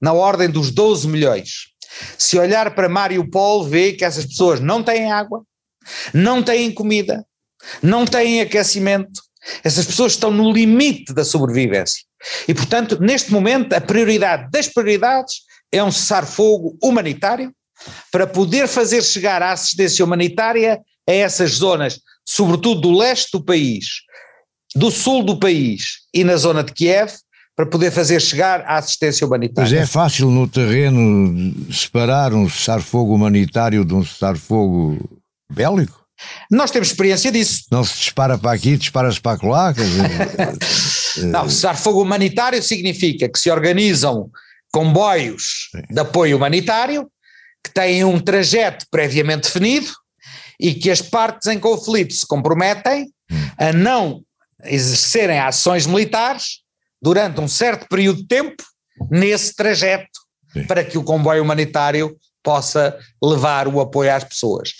na 0.00 0.12
ordem 0.12 0.48
dos 0.48 0.70
12 0.70 1.08
milhões. 1.08 1.69
Se 2.16 2.38
olhar 2.38 2.74
para 2.74 2.88
Mariupol, 2.88 3.64
vê 3.64 3.92
que 3.92 4.04
essas 4.04 4.26
pessoas 4.26 4.60
não 4.60 4.82
têm 4.82 5.10
água, 5.10 5.44
não 6.14 6.42
têm 6.42 6.72
comida, 6.72 7.24
não 7.82 8.04
têm 8.04 8.40
aquecimento, 8.40 9.20
essas 9.64 9.86
pessoas 9.86 10.12
estão 10.12 10.30
no 10.30 10.52
limite 10.52 11.12
da 11.12 11.24
sobrevivência. 11.24 12.04
E, 12.46 12.54
portanto, 12.54 13.00
neste 13.00 13.32
momento, 13.32 13.72
a 13.72 13.80
prioridade 13.80 14.50
das 14.50 14.68
prioridades 14.68 15.42
é 15.72 15.82
um 15.82 15.90
cessar-fogo 15.90 16.76
humanitário 16.82 17.52
para 18.12 18.26
poder 18.26 18.68
fazer 18.68 19.02
chegar 19.02 19.42
a 19.42 19.52
assistência 19.52 20.04
humanitária 20.04 20.80
a 21.08 21.12
essas 21.12 21.52
zonas, 21.52 21.98
sobretudo 22.26 22.82
do 22.82 22.92
leste 22.92 23.30
do 23.32 23.42
país, 23.42 23.86
do 24.74 24.90
sul 24.90 25.22
do 25.22 25.38
país 25.38 26.00
e 26.12 26.22
na 26.22 26.36
zona 26.36 26.62
de 26.62 26.72
Kiev, 26.72 27.12
para 27.60 27.66
poder 27.66 27.90
fazer 27.90 28.18
chegar 28.22 28.62
a 28.62 28.78
assistência 28.78 29.26
humanitária. 29.26 29.70
Mas 29.70 29.78
é 29.78 29.84
fácil 29.86 30.30
no 30.30 30.48
terreno 30.48 31.54
separar 31.70 32.32
um 32.32 32.48
cessar-fogo 32.48 33.14
humanitário 33.14 33.84
de 33.84 33.92
um 33.92 34.02
cessar-fogo 34.02 35.20
bélico? 35.52 36.00
Nós 36.50 36.70
temos 36.70 36.88
experiência 36.88 37.30
disso. 37.30 37.64
Não 37.70 37.84
se 37.84 37.98
dispara 37.98 38.38
para 38.38 38.52
aqui, 38.52 38.78
dispara-se 38.78 39.20
para 39.20 39.46
lá. 39.46 39.74
Não, 41.24 41.50
cessar-fogo 41.50 42.00
humanitário 42.00 42.62
significa 42.62 43.28
que 43.28 43.38
se 43.38 43.50
organizam 43.50 44.30
comboios 44.72 45.68
Sim. 45.70 45.82
de 45.94 46.00
apoio 46.00 46.38
humanitário 46.38 47.10
que 47.62 47.74
têm 47.74 48.04
um 48.04 48.18
trajeto 48.18 48.86
previamente 48.90 49.42
definido 49.42 49.90
e 50.58 50.72
que 50.72 50.90
as 50.90 51.02
partes 51.02 51.46
em 51.46 51.58
conflito 51.58 52.14
se 52.14 52.26
comprometem 52.26 53.12
hum. 53.30 53.50
a 53.58 53.70
não 53.70 54.22
exercerem 54.64 55.38
ações 55.38 55.86
militares 55.86 56.60
durante 57.00 57.40
um 57.40 57.48
certo 57.48 57.86
período 57.88 58.22
de 58.22 58.26
tempo 58.26 58.62
nesse 59.10 59.54
trajeto 59.54 60.20
Sim. 60.52 60.64
para 60.64 60.84
que 60.84 60.98
o 60.98 61.04
comboio 61.04 61.42
humanitário 61.42 62.16
possa 62.42 62.96
levar 63.22 63.68
o 63.68 63.80
apoio 63.80 64.14
às 64.14 64.24
pessoas. 64.24 64.72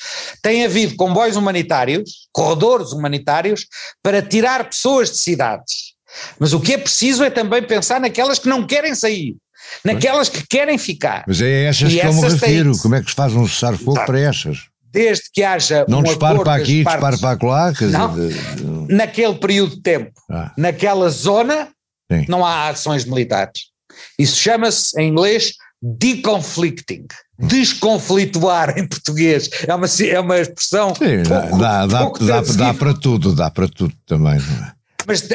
Tem 0.42 0.64
havido 0.64 0.96
comboios 0.96 1.37
humanitários, 1.37 2.28
corredores 2.33 2.92
humanitários, 2.92 3.66
para 4.02 4.22
tirar 4.22 4.68
pessoas 4.68 5.11
de 5.11 5.18
cidades. 5.18 5.94
Mas 6.38 6.52
o 6.52 6.61
que 6.61 6.74
é 6.74 6.78
preciso 6.78 7.22
é 7.22 7.30
também 7.30 7.62
pensar 7.62 8.00
naquelas 8.00 8.38
que 8.38 8.48
não 8.48 8.66
querem 8.66 8.94
sair, 8.94 9.37
naquelas 9.85 10.28
que 10.28 10.44
querem 10.46 10.76
ficar. 10.76 11.24
Mas 11.26 11.40
é 11.40 11.64
essas 11.66 11.92
e 11.92 12.00
que 12.00 12.06
eu 12.06 12.12
me 12.12 12.20
refiro. 12.22 12.78
Como 12.78 12.94
é 12.94 13.02
que 13.02 13.11
se 13.11 13.16
faz 13.16 13.35
um 13.35 13.46
cessar-fogo 13.46 14.04
para 14.04 14.18
essas? 14.18 14.59
Desde 14.92 15.30
que 15.33 15.44
haja. 15.44 15.85
Não 15.87 16.00
um 16.00 16.02
disparo 16.02 16.42
para 16.42 16.54
aqui, 16.54 16.83
disparo 16.83 17.18
para 17.20 17.46
lá. 17.46 17.72
Não, 17.80 18.14
de... 18.14 18.92
Naquele 18.92 19.35
período 19.37 19.76
de 19.76 19.83
tempo, 19.83 20.11
ah. 20.28 20.52
naquela 20.56 21.09
zona, 21.11 21.68
Sim. 22.11 22.27
não 22.29 22.44
há 22.44 22.68
ações 22.68 23.05
militares. 23.05 23.70
Isso 24.18 24.37
chama-se, 24.37 24.99
em 25.01 25.09
inglês, 25.09 25.55
deconflicting 25.83 27.07
desconflituar 27.40 28.79
em 28.79 28.87
português. 28.87 29.49
É 29.66 29.75
uma, 29.75 29.87
é 29.87 30.20
uma 30.20 30.38
expressão. 30.38 30.94
Sim, 30.94 31.23
pouco, 31.27 31.59
dá, 31.59 31.87
dá, 31.87 31.99
pouco 32.01 32.25
dá, 32.25 32.40
dá, 32.40 32.75
para 32.75 32.94
tudo, 32.94 33.35
dá 33.35 33.51
para 33.51 33.68
tudo 33.68 33.94
também. 34.07 34.37
É? 34.37 34.73
Mas 35.07 35.27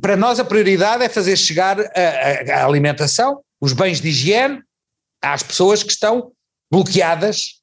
para 0.00 0.16
nós 0.16 0.40
a 0.40 0.44
prioridade 0.44 1.04
é 1.04 1.08
fazer 1.08 1.36
chegar 1.36 1.78
a, 1.80 1.84
a, 1.84 2.60
a 2.60 2.66
alimentação, 2.66 3.40
os 3.60 3.72
bens 3.72 4.00
de 4.00 4.08
higiene 4.08 4.60
às 5.22 5.42
pessoas 5.42 5.82
que 5.82 5.92
estão 5.92 6.32
bloqueadas 6.70 7.60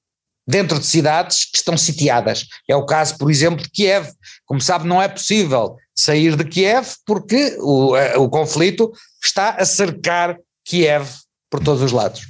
dentro 0.47 0.79
de 0.79 0.86
cidades 0.86 1.45
que 1.45 1.58
estão 1.58 1.77
sitiadas. 1.77 2.45
É 2.67 2.75
o 2.75 2.86
caso, 2.86 3.17
por 3.17 3.29
exemplo, 3.29 3.62
de 3.62 3.69
Kiev. 3.69 4.08
Como 4.45 4.62
sabe, 4.62 4.88
não 4.88 5.01
é 5.01 5.08
possível 5.08 5.75
sair 5.99 6.35
de 6.35 6.45
Kiev 6.45 6.88
porque 7.05 7.57
o, 7.59 7.95
o 8.17 8.29
conflito 8.29 8.91
está 9.23 9.51
a 9.51 9.65
cercar 9.65 10.38
Kiev 10.65 11.07
por 11.49 11.62
todos 11.62 11.81
os 11.81 11.91
lados. 11.91 12.27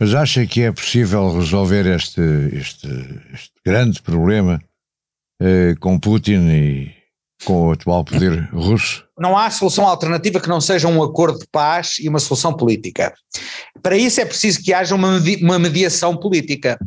Mas 0.00 0.14
acha 0.14 0.44
que 0.46 0.62
é 0.62 0.72
possível 0.72 1.38
resolver 1.38 1.86
este, 1.86 2.20
este, 2.52 2.88
este 3.32 3.52
grande 3.64 4.02
problema 4.02 4.60
eh, 5.40 5.74
com 5.78 5.98
Putin 5.98 6.48
e 6.50 7.02
com 7.44 7.68
o 7.68 7.72
atual 7.72 8.04
poder 8.04 8.48
russo? 8.52 9.04
Não 9.18 9.36
há 9.36 9.50
solução 9.50 9.86
alternativa 9.86 10.40
que 10.40 10.48
não 10.48 10.60
seja 10.60 10.88
um 10.88 11.02
acordo 11.02 11.38
de 11.38 11.46
paz 11.50 11.98
e 12.00 12.08
uma 12.08 12.18
solução 12.18 12.52
política. 12.52 13.12
Para 13.80 13.96
isso 13.96 14.20
é 14.20 14.24
preciso 14.24 14.62
que 14.62 14.72
haja 14.72 14.94
uma, 14.94 15.20
uma 15.40 15.58
mediação 15.58 16.16
política. 16.16 16.78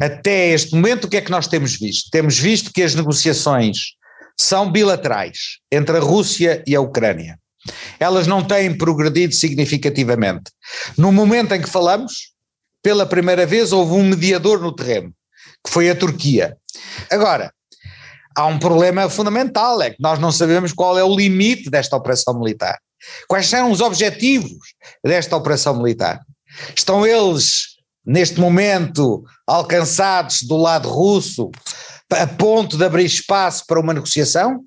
Até 0.00 0.50
este 0.50 0.74
momento, 0.74 1.04
o 1.04 1.08
que 1.08 1.16
é 1.16 1.20
que 1.20 1.30
nós 1.30 1.48
temos 1.48 1.76
visto? 1.76 2.10
Temos 2.10 2.38
visto 2.38 2.72
que 2.72 2.82
as 2.82 2.94
negociações 2.94 3.94
são 4.42 4.70
bilaterais 4.70 5.58
entre 5.70 5.96
a 5.96 6.00
Rússia 6.00 6.62
e 6.66 6.74
a 6.74 6.80
Ucrânia. 6.80 7.38
Elas 7.98 8.26
não 8.26 8.42
têm 8.42 8.76
progredido 8.76 9.34
significativamente. 9.34 10.50
No 10.98 11.12
momento 11.12 11.54
em 11.54 11.62
que 11.62 11.70
falamos, 11.70 12.32
pela 12.82 13.06
primeira 13.06 13.46
vez 13.46 13.72
houve 13.72 13.92
um 13.92 14.02
mediador 14.02 14.60
no 14.60 14.74
terreno, 14.74 15.12
que 15.64 15.70
foi 15.70 15.88
a 15.88 15.94
Turquia. 15.94 16.56
Agora, 17.08 17.52
há 18.36 18.46
um 18.46 18.58
problema 18.58 19.08
fundamental, 19.08 19.80
é 19.80 19.90
que 19.90 20.02
nós 20.02 20.18
não 20.18 20.32
sabemos 20.32 20.72
qual 20.72 20.98
é 20.98 21.04
o 21.04 21.14
limite 21.14 21.70
desta 21.70 21.96
operação 21.96 22.38
militar. 22.38 22.78
Quais 23.28 23.46
são 23.46 23.70
os 23.70 23.80
objetivos 23.80 24.74
desta 25.04 25.36
operação 25.36 25.76
militar? 25.76 26.20
Estão 26.74 27.06
eles, 27.06 27.76
neste 28.04 28.40
momento, 28.40 29.22
alcançados 29.46 30.42
do 30.42 30.56
lado 30.56 30.88
russo 30.88 31.50
a 32.12 32.26
ponto 32.26 32.76
de 32.76 32.84
abrir 32.84 33.04
espaço 33.04 33.64
para 33.66 33.80
uma 33.80 33.94
negociação? 33.94 34.64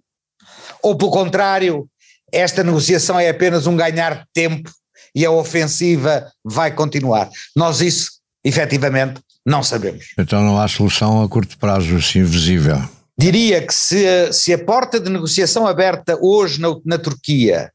Ou, 0.81 0.95
pelo 0.95 1.11
contrário, 1.11 1.87
esta 2.31 2.63
negociação 2.63 3.19
é 3.19 3.29
apenas 3.29 3.67
um 3.67 3.75
ganhar 3.75 4.19
de 4.19 4.25
tempo 4.33 4.71
e 5.13 5.25
a 5.25 5.31
ofensiva 5.31 6.29
vai 6.43 6.73
continuar. 6.73 7.29
Nós 7.55 7.81
isso, 7.81 8.11
efetivamente, 8.43 9.21
não 9.45 9.63
sabemos. 9.63 10.07
Então 10.17 10.43
não 10.43 10.59
há 10.59 10.67
solução 10.67 11.23
a 11.23 11.29
curto 11.29 11.57
prazo 11.57 11.95
assim 11.95 12.23
visível? 12.23 12.77
Diria 13.17 13.65
que 13.65 13.73
se, 13.73 14.33
se 14.33 14.53
a 14.53 14.57
porta 14.57 14.99
de 14.99 15.09
negociação 15.09 15.65
aberta 15.65 16.17
hoje 16.21 16.59
na, 16.59 16.75
na 16.83 16.97
Turquia 16.97 17.71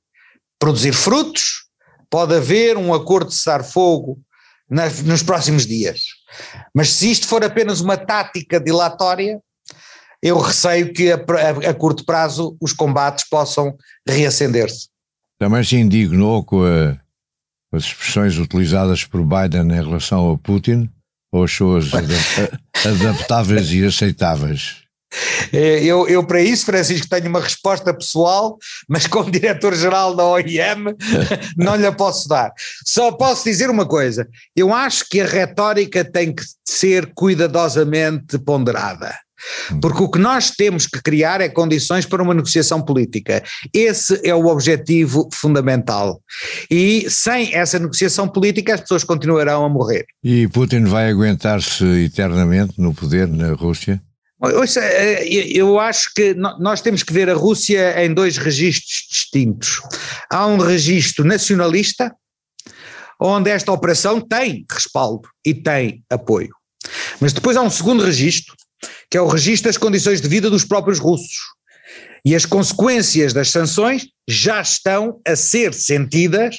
produzir 0.59 0.93
frutos, 0.93 1.65
pode 2.11 2.35
haver 2.35 2.77
um 2.77 2.93
acordo 2.93 3.29
de 3.29 3.37
cessar-fogo 3.37 4.21
nos 5.05 5.23
próximos 5.23 5.67
dias. 5.67 6.03
Mas 6.75 6.91
se 6.91 7.11
isto 7.11 7.27
for 7.27 7.43
apenas 7.43 7.81
uma 7.81 7.97
tática 7.97 8.61
dilatória, 8.61 9.41
eu 10.23 10.39
receio 10.39 10.93
que 10.93 11.11
a, 11.11 11.17
a, 11.17 11.71
a 11.71 11.75
curto 11.75 12.05
prazo 12.05 12.57
os 12.61 12.73
combates 12.73 13.29
possam 13.29 13.75
reacender-se. 14.07 14.89
Também 15.39 15.65
se 15.65 15.77
indignou 15.77 16.45
com 16.45 16.65
a 16.65 16.99
as 17.73 17.85
expressões 17.85 18.37
utilizadas 18.37 19.05
por 19.05 19.25
Biden 19.25 19.71
em 19.71 19.85
relação 19.85 20.33
a 20.33 20.39
Putin 20.39 20.91
ou 21.33 21.45
achou-as 21.45 21.91
adaptáveis 22.85 23.71
e 23.71 23.85
aceitáveis? 23.85 24.79
É, 25.53 25.83
eu, 25.83 26.07
eu, 26.09 26.25
para 26.25 26.41
isso, 26.41 26.67
Francisco, 26.67 27.09
tenho 27.09 27.29
uma 27.29 27.41
resposta 27.41 27.93
pessoal, 27.93 28.57
mas 28.89 29.09
como 29.09 29.31
diretor-geral 29.31 30.15
da 30.15 30.25
OIM 30.25 30.95
não 31.57 31.75
lhe 31.75 31.91
posso 31.93 32.29
dar. 32.29 32.53
Só 32.87 33.11
posso 33.13 33.45
dizer 33.45 33.69
uma 33.71 33.87
coisa: 33.87 34.29
eu 34.55 34.73
acho 34.73 35.09
que 35.09 35.21
a 35.21 35.27
retórica 35.27 36.05
tem 36.05 36.33
que 36.33 36.45
ser 36.65 37.13
cuidadosamente 37.15 38.39
ponderada. 38.39 39.13
Porque 39.81 40.03
o 40.03 40.11
que 40.11 40.19
nós 40.19 40.51
temos 40.51 40.87
que 40.87 41.01
criar 41.03 41.41
é 41.41 41.49
condições 41.49 42.07
para 42.07 42.23
uma 42.23 42.35
negociação 42.35 42.83
política. 42.83 43.43
Esse 43.73 44.21
é 44.25 44.35
o 44.35 44.47
objetivo 44.47 45.29
fundamental. 45.33 46.21
E 46.71 47.09
sem 47.09 47.55
essa 47.55 47.79
negociação 47.79 48.29
política 48.29 48.75
as 48.75 48.81
pessoas 48.81 49.05
continuarão 49.05 49.65
a 49.65 49.69
morrer. 49.69 50.05
E 50.23 50.49
Putin 50.49 50.85
vai 50.85 51.09
aguentar-se 51.11 51.85
eternamente 52.05 52.75
no 52.79 52.95
poder 52.95 53.29
na 53.29 53.53
Rússia? 53.53 54.01
Eh, 54.43 55.29
eu 55.53 55.79
acho 55.79 56.15
que 56.15 56.35
nós 56.35 56.81
temos 56.81 57.03
que 57.03 57.13
ver 57.13 57.29
a 57.29 57.35
Rússia 57.35 58.03
em 58.03 58.13
dois 58.13 58.39
registros 58.39 59.07
distintos. 59.11 59.83
Há 60.33 60.47
um 60.47 60.57
registro 60.57 61.25
nacionalista, 61.25 62.15
onde 63.21 63.51
esta 63.51 63.71
operação 63.71 64.21
tem 64.21 64.65
respaldo 64.71 65.29
e 65.45 65.53
tem 65.53 66.03
apoio. 66.09 66.55
Mas 67.21 67.35
depois 67.35 67.57
há 67.57 67.61
um 67.61 67.69
segundo 67.69 68.03
registro, 68.03 68.55
que 69.11 69.19
é 69.19 69.21
o 69.21 69.27
registro 69.27 69.69
das 69.69 69.77
condições 69.77 70.21
de 70.21 70.29
vida 70.29 70.49
dos 70.49 70.65
próprios 70.65 70.99
russos. 70.99 71.37
E 72.25 72.35
as 72.35 72.47
consequências 72.47 73.33
das 73.33 73.51
sanções 73.51 74.07
já 74.29 74.61
estão 74.61 75.21
a 75.27 75.35
ser 75.35 75.75
sentidas 75.75 76.57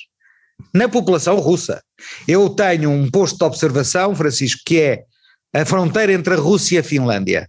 na 0.73 0.89
população 0.89 1.39
russa. 1.39 1.81
Eu 2.27 2.49
tenho 2.49 2.89
um 2.89 3.09
posto 3.09 3.37
de 3.37 3.43
observação, 3.43 4.15
Francisco, 4.15 4.61
que 4.65 4.79
é 4.79 5.03
a 5.53 5.65
fronteira 5.65 6.13
entre 6.13 6.33
a 6.33 6.37
Rússia 6.37 6.75
e 6.75 6.79
a 6.79 6.83
Finlândia. 6.83 7.47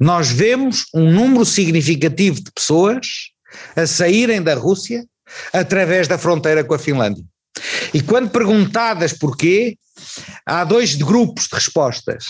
Nós 0.00 0.30
vemos 0.30 0.86
um 0.94 1.10
número 1.10 1.44
significativo 1.44 2.42
de 2.42 2.50
pessoas 2.52 3.06
a 3.74 3.86
saírem 3.86 4.42
da 4.42 4.54
Rússia 4.54 5.04
através 5.52 6.08
da 6.08 6.18
fronteira 6.18 6.62
com 6.64 6.74
a 6.74 6.78
Finlândia. 6.78 7.24
E 7.92 8.02
quando 8.02 8.30
perguntadas 8.30 9.12
porquê, 9.12 9.76
há 10.44 10.64
dois 10.64 10.94
grupos 10.94 11.48
de 11.48 11.54
respostas. 11.54 12.24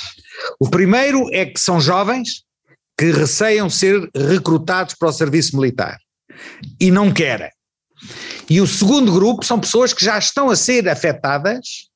O 0.61 0.68
primeiro 0.68 1.29
é 1.33 1.46
que 1.46 1.61
são 1.61 1.81
jovens 1.81 2.44
que 2.99 3.11
receiam 3.11 3.68
ser 3.68 4.09
recrutados 4.14 4.94
para 4.94 5.09
o 5.09 5.12
serviço 5.12 5.57
militar 5.57 5.99
e 6.81 6.90
não 6.90 7.12
querem. 7.12 7.51
E 8.49 8.61
o 8.61 8.66
segundo 8.66 9.12
grupo 9.12 9.44
são 9.44 9.61
pessoas 9.61 9.92
que 9.92 10.05
já 10.05 10.18
estão 10.18 10.51
a 10.51 10.57
ser 10.57 10.88
afetadas 10.88 11.88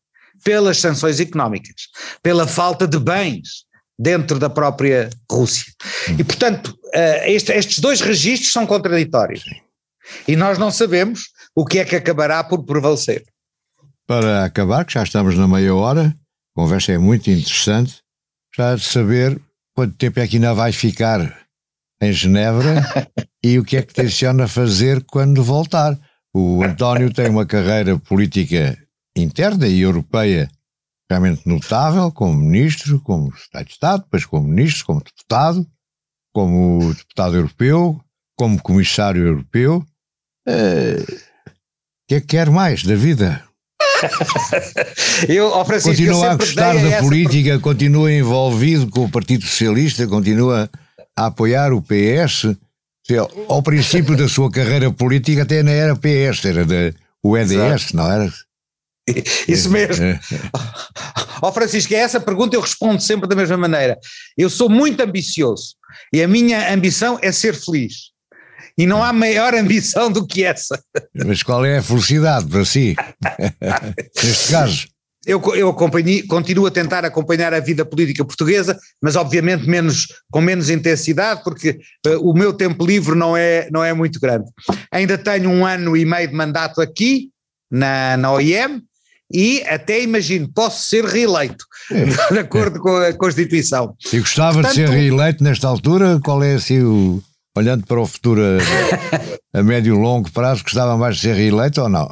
pelas 0.45 0.79
sanções 0.79 1.21
económicas, 1.21 1.89
pela 2.23 2.47
falta 2.47 2.87
de 2.87 2.99
bens, 2.99 3.65
dentro 3.99 4.39
da 4.39 4.49
própria 4.49 5.11
Rússia. 5.31 5.73
E, 6.19 6.25
portanto, 6.25 6.69
uh, 6.69 7.25
este, 7.27 7.53
estes 7.53 7.79
dois 7.79 8.01
registros 8.01 8.51
são 8.51 8.67
contraditórios. 8.67 9.45
E 10.27 10.35
nós 10.35 10.57
não 10.57 10.71
sabemos 10.71 11.25
o 11.55 11.67
que 11.67 11.79
é 11.79 11.85
que 11.85 11.95
acabará 11.95 12.43
por 12.43 12.65
prevalecer. 12.65 13.25
Para 14.07 14.45
acabar, 14.45 14.85
que 14.87 14.95
já 14.95 15.03
estamos 15.03 15.37
na 15.37 15.47
meia 15.47 15.75
hora, 15.75 16.15
a 16.57 16.61
conversa 16.61 16.93
é 16.93 16.99
muito 16.99 17.31
interessante, 17.31 18.00
já 18.57 18.75
de 18.75 18.83
saber 18.83 19.41
quanto 19.75 19.97
tempo 19.97 20.21
é 20.21 20.27
que 20.27 20.37
ainda 20.37 20.55
vai 20.55 20.73
ficar 20.73 21.39
em 22.03 22.13
Genebra 22.13 22.83
e 23.45 23.59
o 23.59 23.65
que 23.65 23.77
é 23.77 23.83
que 23.83 23.95
tenciona 23.95 24.49
fazer 24.49 25.05
quando 25.05 25.43
voltar. 25.43 25.99
O 26.35 26.63
António 26.63 27.13
tem 27.13 27.29
uma 27.29 27.45
carreira 27.45 27.99
política 27.99 28.79
interna 29.17 29.67
e 29.67 29.81
europeia 29.81 30.49
realmente 31.11 31.47
notável, 31.47 32.13
como 32.13 32.35
ministro, 32.35 33.01
como 33.01 33.35
Estado 33.35 33.65
de 33.65 33.73
Estado, 33.73 34.03
depois 34.05 34.25
como 34.25 34.47
ministro, 34.47 34.87
como 34.87 35.03
deputado, 35.03 35.67
como 36.33 36.95
deputado 36.95 37.37
europeu, 37.37 38.01
como 38.37 38.63
comissário 38.63 39.27
europeu. 39.27 39.85
Eh, 40.47 41.03
o 41.03 42.09
que 42.09 42.15
é 42.15 42.21
que 42.21 42.27
quer 42.29 42.49
mais 42.49 42.85
da 42.85 42.95
vida? 42.95 43.45
eu, 45.29 45.47
oh 45.47 45.65
Francisco, 45.65 45.97
continua 45.97 46.27
eu 46.27 46.31
a 46.31 46.37
gostar 46.37 46.77
da 46.77 46.99
política, 47.01 47.59
continua 47.59 48.13
envolvido 48.13 48.89
com 48.89 49.05
o 49.05 49.11
Partido 49.11 49.45
Socialista, 49.45 50.07
continua 50.07 50.71
a 51.17 51.27
apoiar 51.27 51.73
o 51.73 51.83
PS. 51.83 52.57
Ao 53.49 53.63
princípio 53.63 54.17
da 54.17 54.29
sua 54.29 54.51
carreira 54.51 54.91
política 54.93 55.43
até 55.43 55.63
não 55.63 55.73
era 55.73 55.97
PS, 55.97 56.45
era 56.45 56.65
da, 56.65 56.93
o 57.23 57.37
EDS, 57.37 57.53
Exato. 57.53 57.97
não 57.97 58.11
era? 58.11 58.33
Isso 59.49 59.71
mesmo. 59.71 60.05
Ó 61.43 61.49
oh, 61.49 61.53
Francisco, 61.53 61.95
a 61.95 61.99
essa 61.99 62.21
pergunta 62.21 62.55
eu 62.55 62.61
respondo 62.61 63.01
sempre 63.01 63.29
da 63.29 63.35
mesma 63.35 63.57
maneira. 63.57 63.99
Eu 64.37 64.51
sou 64.51 64.69
muito 64.69 65.01
ambicioso 65.03 65.75
e 66.13 66.23
a 66.23 66.29
minha 66.29 66.73
ambição 66.73 67.19
é 67.23 67.33
ser 67.33 67.55
feliz. 67.55 68.11
E 68.77 68.87
não 68.87 69.03
há 69.03 69.13
maior 69.13 69.55
ambição 69.55 70.11
do 70.11 70.27
que 70.27 70.45
essa. 70.45 70.81
Mas 71.15 71.43
qual 71.43 71.65
é 71.65 71.79
a 71.79 71.83
felicidade 71.83 72.47
para 72.47 72.65
si? 72.65 72.97
Neste 74.23 74.53
caso. 74.53 74.87
Eu, 75.27 75.43
eu 75.55 75.75
continuo 75.75 76.67
a 76.67 76.71
tentar 76.71 77.05
acompanhar 77.05 77.53
a 77.53 77.61
vida 77.61 77.85
política 77.85 78.25
portuguesa, 78.25 78.79
mas 79.03 79.17
obviamente 79.17 79.69
menos, 79.69 80.07
com 80.31 80.41
menos 80.41 80.71
intensidade, 80.71 81.43
porque 81.45 81.79
uh, 82.07 82.29
o 82.29 82.33
meu 82.33 82.55
tempo 82.55 82.87
livre 82.87 83.15
não 83.15 83.37
é, 83.37 83.69
não 83.71 83.85
é 83.85 83.93
muito 83.93 84.19
grande. 84.19 84.47
Ainda 84.91 85.19
tenho 85.19 85.51
um 85.51 85.67
ano 85.67 85.95
e 85.95 86.07
meio 86.07 86.27
de 86.27 86.35
mandato 86.35 86.81
aqui, 86.81 87.29
na, 87.71 88.17
na 88.17 88.33
OIM, 88.33 88.83
e 89.33 89.63
até 89.69 90.03
imagino, 90.03 90.51
posso 90.53 90.89
ser 90.89 91.05
reeleito, 91.05 91.65
é. 91.93 92.05
de 92.33 92.39
acordo 92.39 92.81
com 92.81 92.97
a 92.97 93.13
Constituição. 93.13 93.95
E 94.13 94.19
gostava 94.19 94.55
Portanto, 94.55 94.75
de 94.75 94.87
ser 94.87 94.89
reeleito 94.89 95.45
nesta 95.45 95.69
altura? 95.69 96.19
Qual 96.25 96.43
é 96.43 96.55
assim 96.55 96.83
o. 96.83 97.23
Olhando 97.57 97.85
para 97.85 98.01
o 98.01 98.07
futuro 98.07 98.41
a, 98.43 99.59
a 99.59 99.63
médio 99.63 99.95
e 99.95 99.99
longo 99.99 100.31
prazo, 100.31 100.63
gostava 100.63 100.97
mais 100.97 101.17
de 101.17 101.23
ser 101.23 101.35
reeleito 101.35 101.83
ou 101.83 101.89
não? 101.89 102.09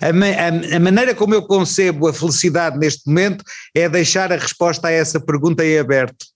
A, 0.00 0.06
a, 0.06 0.76
a, 0.76 0.80
maneira 0.80 1.14
como 1.14 1.34
eu 1.34 1.42
concebo 1.42 2.08
a 2.08 2.12
felicidade 2.12 2.78
neste 2.78 3.06
momento 3.06 3.42
é 3.74 3.88
deixar 3.88 4.30
a 4.32 4.36
resposta 4.36 4.88
a 4.88 4.90
essa 4.90 5.18
pergunta 5.18 5.64
em 5.64 5.78
aberto. 5.78 6.26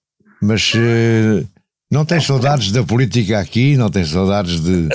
Mas 0.40 0.72
uh, 0.74 1.46
não 1.90 2.04
tens 2.04 2.24
saudades 2.24 2.72
da 2.72 2.82
política 2.82 3.38
aqui? 3.38 3.76
Não 3.76 3.90
tens 3.90 4.08
saudades 4.08 4.60
de 4.60 4.88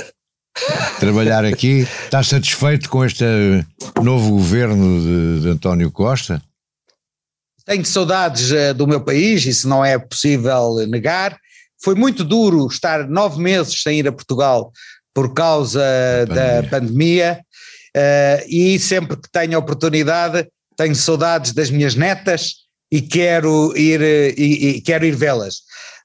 trabalhar 0.98 1.44
aqui. 1.44 1.86
Estás 2.04 2.28
satisfeito 2.28 2.88
com 2.88 3.04
este 3.04 3.24
novo 4.02 4.30
governo 4.30 5.00
de, 5.00 5.42
de 5.42 5.48
António 5.48 5.90
Costa? 5.90 6.42
Tenho 7.64 7.84
saudades 7.86 8.50
uh, 8.50 8.74
do 8.74 8.88
meu 8.88 9.00
país, 9.00 9.46
isso 9.46 9.68
não 9.68 9.84
é 9.84 9.96
possível 9.98 10.74
negar. 10.88 11.38
Foi 11.82 11.94
muito 11.94 12.24
duro 12.24 12.66
estar 12.66 13.08
nove 13.08 13.40
meses 13.40 13.82
sem 13.82 13.98
ir 13.98 14.08
a 14.08 14.12
Portugal 14.12 14.72
por 15.14 15.34
causa 15.34 15.80
pandemia. 16.26 16.62
da 16.62 16.68
pandemia 16.68 17.40
uh, 17.96 18.44
e 18.48 18.78
sempre 18.78 19.16
que 19.16 19.30
tenho 19.30 19.58
oportunidade 19.58 20.48
tenho 20.76 20.94
saudades 20.94 21.52
das 21.52 21.70
minhas 21.70 21.94
netas 21.94 22.62
e 22.90 23.02
quero 23.02 23.76
ir, 23.76 24.00
e, 24.36 24.68
e 24.68 24.80
quero 24.80 25.04
ir 25.04 25.14
vê-las. 25.14 25.56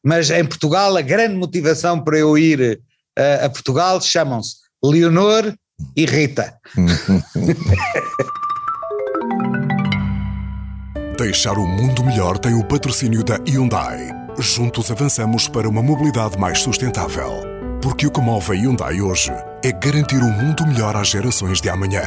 Mas 0.03 0.29
em 0.29 0.45
Portugal 0.45 0.97
a 0.97 1.01
grande 1.01 1.35
motivação 1.35 2.03
para 2.03 2.17
eu 2.17 2.37
ir 2.37 2.81
uh, 3.17 3.45
a 3.45 3.49
Portugal 3.49 4.01
chamam-se 4.01 4.57
Leonor 4.83 5.53
e 5.95 6.05
Rita. 6.05 6.53
Deixar 11.17 11.57
o 11.57 11.65
mundo 11.65 12.03
melhor 12.03 12.37
tem 12.37 12.53
o 12.53 12.63
patrocínio 12.63 13.23
da 13.23 13.39
Hyundai. 13.47 14.16
Juntos 14.39 14.91
avançamos 14.91 15.47
para 15.47 15.67
uma 15.67 15.81
mobilidade 15.81 16.37
mais 16.37 16.59
sustentável. 16.59 17.41
Porque 17.81 18.05
o 18.05 18.11
que 18.11 18.21
move 18.21 18.51
a 18.51 18.53
Hyundai 18.53 19.01
hoje 19.01 19.31
é 19.63 19.71
garantir 19.71 20.17
um 20.17 20.31
mundo 20.31 20.67
melhor 20.67 20.95
às 20.95 21.07
gerações 21.07 21.59
de 21.59 21.67
amanhã. 21.69 22.03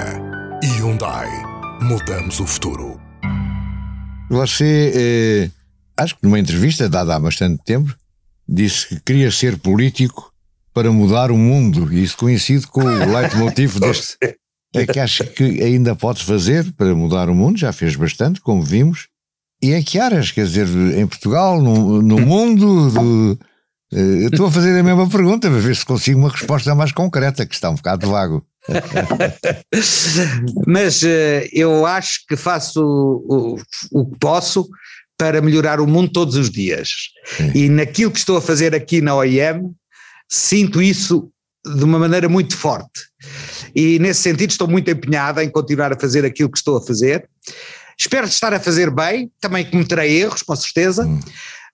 Hyundai. 0.63 1.29
Mudamos 1.83 2.39
o 2.39 2.47
futuro. 2.47 3.01
Você, 4.31 4.93
eh, 4.95 5.51
acho 5.97 6.15
que 6.15 6.23
numa 6.23 6.39
entrevista 6.39 6.89
dada 6.89 7.17
há 7.17 7.19
bastante 7.19 7.65
tempo, 7.65 7.93
disse 8.49 8.87
que 8.87 9.01
queria 9.01 9.33
ser 9.33 9.59
político 9.59 10.33
para 10.73 10.93
mudar 10.93 11.33
o 11.33 11.37
mundo, 11.37 11.93
e 11.93 12.01
isso 12.01 12.17
coincide 12.17 12.65
com 12.69 12.85
o 12.85 12.85
leitmotiv 13.13 13.81
deste. 13.81 14.17
É 14.73 14.87
que 14.87 15.01
acho 15.01 15.25
que 15.25 15.61
ainda 15.65 15.97
podes 15.97 16.23
fazer 16.23 16.71
para 16.75 16.95
mudar 16.95 17.29
o 17.29 17.35
mundo, 17.35 17.59
já 17.59 17.73
fez 17.73 17.97
bastante, 17.97 18.41
como 18.41 18.63
vimos. 18.63 19.09
E 19.63 19.73
em 19.73 19.83
que 19.83 19.99
áreas? 19.99 20.31
Quer 20.33 20.47
dizer, 20.47 20.67
em 20.69 21.07
Portugal, 21.07 21.61
no, 21.61 22.01
no 22.01 22.19
mundo? 22.25 22.91
Do, 22.91 23.39
uh, 23.93 24.27
estou 24.27 24.47
a 24.47 24.51
fazer 24.51 24.79
a 24.79 24.83
mesma 24.83 25.09
pergunta, 25.09 25.51
para 25.51 25.59
ver 25.59 25.77
se 25.77 25.85
consigo 25.85 26.19
uma 26.19 26.31
resposta 26.31 26.75
mais 26.75 26.93
concreta, 26.93 27.47
que 27.47 27.55
está 27.55 27.71
um 27.71 27.75
bocado 27.75 28.11
vago. 28.11 28.47
Mas 30.67 31.03
uh, 31.03 31.49
eu 31.53 31.87
acho 31.87 32.27
que 32.29 32.37
faço 32.37 32.83
o, 32.83 33.57
o, 33.93 34.01
o 34.01 34.11
que 34.11 34.19
posso 34.19 34.69
para 35.19 35.43
melhorar 35.43 35.81
o 35.81 35.87
mundo 35.87 36.11
todos 36.11 36.37
os 36.37 36.51
dias. 36.51 36.89
Sim. 37.37 37.53
E 37.55 37.69
naquilo 37.69 38.11
que 38.11 38.19
estou 38.19 38.39
a 38.39 38.41
fazer 38.41 38.75
aqui 38.75 39.03
na 39.03 39.15
OIM, 39.15 39.75
sinto 40.27 40.81
isso 40.81 41.31
de 41.67 41.85
uma 41.85 41.99
maneira 41.99 42.27
muito 42.27 42.57
forte. 42.57 43.03
E 43.75 43.99
nesse 43.99 44.23
sentido 44.23 44.51
estou 44.51 44.67
muito 44.67 44.91
empenhada 44.91 45.45
em 45.45 45.51
continuar 45.51 45.93
a 45.93 45.99
fazer 45.99 46.25
aquilo 46.25 46.51
que 46.51 46.57
estou 46.57 46.79
a 46.79 46.81
fazer. 46.81 47.29
Espero 48.01 48.27
estar 48.27 48.55
a 48.55 48.59
fazer 48.59 48.91
bem, 48.91 49.31
também 49.39 49.63
cometerei 49.63 50.23
erros, 50.23 50.43
com 50.43 50.57
certeza, 50.57 51.05
hum. 51.05 51.21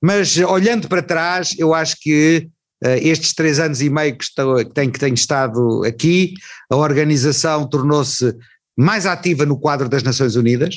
mas 0.02 0.36
olhando 0.38 0.88
para 0.88 1.00
trás, 1.00 1.54
eu 1.56 1.72
acho 1.72 1.96
que 2.00 2.48
uh, 2.84 2.88
estes 3.00 3.32
três 3.32 3.60
anos 3.60 3.80
e 3.80 3.88
meio 3.88 4.18
que, 4.18 4.24
estou, 4.24 4.56
que, 4.56 4.74
tenho, 4.74 4.90
que 4.90 4.98
tenho 4.98 5.14
estado 5.14 5.84
aqui, 5.84 6.34
a 6.68 6.74
organização 6.74 7.68
tornou-se 7.68 8.34
mais 8.76 9.06
ativa 9.06 9.46
no 9.46 9.56
quadro 9.56 9.88
das 9.88 10.02
Nações 10.02 10.34
Unidas. 10.34 10.74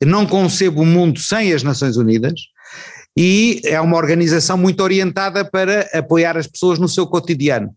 Eu 0.00 0.08
não 0.08 0.26
concebo 0.26 0.82
o 0.82 0.86
mundo 0.86 1.20
sem 1.20 1.52
as 1.52 1.62
Nações 1.62 1.96
Unidas 1.96 2.34
e 3.16 3.60
é 3.64 3.80
uma 3.80 3.96
organização 3.96 4.58
muito 4.58 4.82
orientada 4.82 5.44
para 5.44 5.88
apoiar 5.94 6.36
as 6.36 6.48
pessoas 6.48 6.80
no 6.80 6.88
seu 6.88 7.06
cotidiano. 7.06 7.72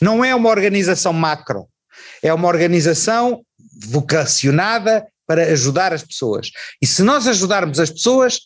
Não 0.00 0.24
é 0.24 0.32
uma 0.32 0.50
organização 0.50 1.12
macro, 1.12 1.66
é 2.22 2.32
uma 2.32 2.46
organização 2.46 3.42
vocacionada 3.88 5.04
para 5.26 5.52
ajudar 5.52 5.92
as 5.92 6.02
pessoas. 6.02 6.50
E 6.80 6.86
se 6.86 7.02
nós 7.02 7.26
ajudarmos 7.26 7.78
as 7.80 7.90
pessoas, 7.90 8.40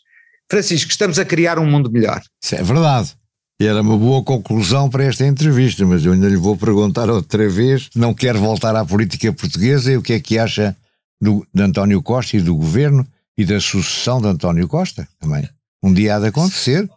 Francisco, 0.50 0.90
estamos 0.90 1.18
a 1.18 1.24
criar 1.24 1.58
um 1.58 1.66
mundo 1.66 1.90
melhor. 1.90 2.22
Isso 2.42 2.54
é 2.54 2.62
verdade. 2.62 3.14
E 3.60 3.66
era 3.66 3.82
uma 3.82 3.98
boa 3.98 4.22
conclusão 4.22 4.88
para 4.88 5.04
esta 5.04 5.26
entrevista, 5.26 5.84
mas 5.84 6.04
eu 6.04 6.12
ainda 6.12 6.28
lhe 6.28 6.36
vou 6.36 6.56
perguntar 6.56 7.10
outra 7.10 7.48
vez. 7.48 7.90
Não 7.94 8.14
quero 8.14 8.38
voltar 8.38 8.76
à 8.76 8.84
política 8.84 9.32
portuguesa 9.32 9.90
e 9.92 9.96
o 9.96 10.02
que 10.02 10.12
é 10.12 10.20
que 10.20 10.38
acha 10.38 10.76
do, 11.20 11.44
de 11.52 11.62
António 11.62 12.00
Costa 12.00 12.36
e 12.36 12.40
do 12.40 12.54
governo 12.54 13.06
e 13.36 13.44
da 13.44 13.60
sucessão 13.60 14.20
de 14.20 14.28
António 14.28 14.68
Costa 14.68 15.08
também. 15.18 15.48
Um 15.82 15.92
dia 15.92 16.16
há 16.16 16.20
de 16.20 16.26
acontecer, 16.26 16.88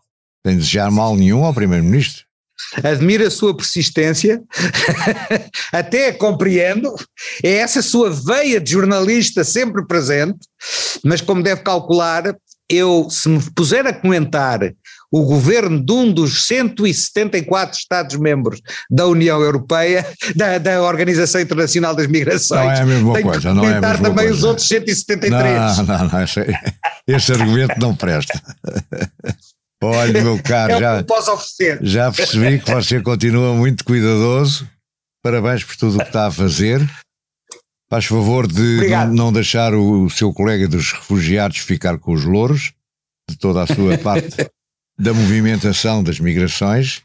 sem 0.46 0.58
desejar 0.58 0.92
mal 0.92 1.16
nenhum 1.16 1.44
ao 1.44 1.54
Primeiro-Ministro. 1.54 2.26
Admiro 2.84 3.26
a 3.26 3.32
sua 3.32 3.56
persistência, 3.56 4.42
até 5.72 6.12
compreendo, 6.12 6.94
é 7.44 7.58
essa 7.58 7.82
sua 7.82 8.10
veia 8.10 8.60
de 8.60 8.72
jornalista 8.72 9.44
sempre 9.44 9.86
presente, 9.86 10.40
mas 11.04 11.22
como 11.22 11.44
deve 11.44 11.62
calcular, 11.62 12.36
eu, 12.70 13.08
se 13.10 13.28
me 13.28 13.42
puser 13.54 13.86
a 13.86 13.94
comentar 13.94 14.62
o 15.12 15.26
governo 15.26 15.84
de 15.84 15.92
um 15.92 16.12
dos 16.12 16.48
174 16.48 17.78
Estados-membros 17.78 18.62
da 18.90 19.06
União 19.08 19.42
Europeia, 19.42 20.08
da, 20.36 20.58
da, 20.58 20.82
Organização 20.82 21.42
Internacional 21.42 21.94
das 21.94 22.08
Migrações. 22.08 22.64
Não 22.64 22.72
é 22.72 22.80
a 22.80 22.86
mesma 22.86 23.14
Tenho 23.14 23.28
coisa, 23.28 23.54
não 23.54 23.66
é 23.66 23.78
a 23.78 23.82
mesma 23.82 23.98
também 23.98 24.26
coisa. 24.28 24.34
os 24.34 24.44
outros 24.46 24.68
173. 24.68 25.78
Não, 25.78 25.84
não, 25.84 26.08
não, 26.08 26.24
esse, 26.24 26.40
esse 27.06 27.32
argumento 27.34 27.78
não 27.78 27.94
presta. 27.94 28.42
Olha, 29.84 30.22
meu 30.22 30.42
caro, 30.42 30.74
é 30.74 30.80
já, 30.80 31.04
já 31.82 32.12
percebi 32.12 32.60
que 32.60 32.72
você 32.72 33.02
continua 33.02 33.56
muito 33.56 33.84
cuidadoso. 33.84 34.70
Parabéns 35.24 35.64
por 35.64 35.76
tudo 35.76 35.96
o 35.96 36.00
que 36.00 36.08
está 36.08 36.28
a 36.28 36.32
fazer. 36.32 36.88
Faz 37.90 38.06
favor 38.06 38.48
de 38.48 38.88
não, 38.88 39.14
não, 39.14 39.34
deixar 39.34 39.74
o, 39.74 40.06
o 40.06 40.10
seu 40.10 40.32
colega 40.32 40.68
dos 40.68 40.94
refugiados 40.94 41.58
ficar 41.58 41.98
com 41.98 42.14
os 42.14 42.24
louros, 42.24 42.74
de 43.30 43.38
toda 43.38 43.64
a 43.64 43.68
sua 43.68 43.98
parte 43.98 44.50
da 44.98 45.14
movimentação 45.14 46.04
das 46.04 46.20
migrações 46.20 47.04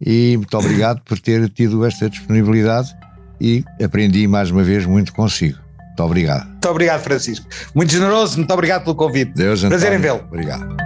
e 0.00 0.36
muito 0.36 0.56
obrigado 0.56 1.02
por 1.02 1.18
ter 1.18 1.48
tido 1.50 1.84
esta 1.84 2.10
disponibilidade 2.10 2.94
e 3.40 3.64
aprendi 3.82 4.26
mais 4.26 4.50
uma 4.50 4.62
vez 4.62 4.84
muito 4.84 5.12
consigo. 5.12 5.58
Muito 5.78 6.02
obrigado. 6.02 6.46
Muito 6.46 6.68
obrigado, 6.68 7.02
Francisco. 7.02 7.46
Muito 7.74 7.92
generoso, 7.92 8.36
muito 8.36 8.52
obrigado 8.52 8.84
pelo 8.84 8.96
convite. 8.96 9.32
Deus, 9.32 9.60
Prazer 9.60 9.92
António. 9.92 9.98
em 9.98 10.02
vê-lo. 10.02 10.24
Obrigado. 10.28 10.85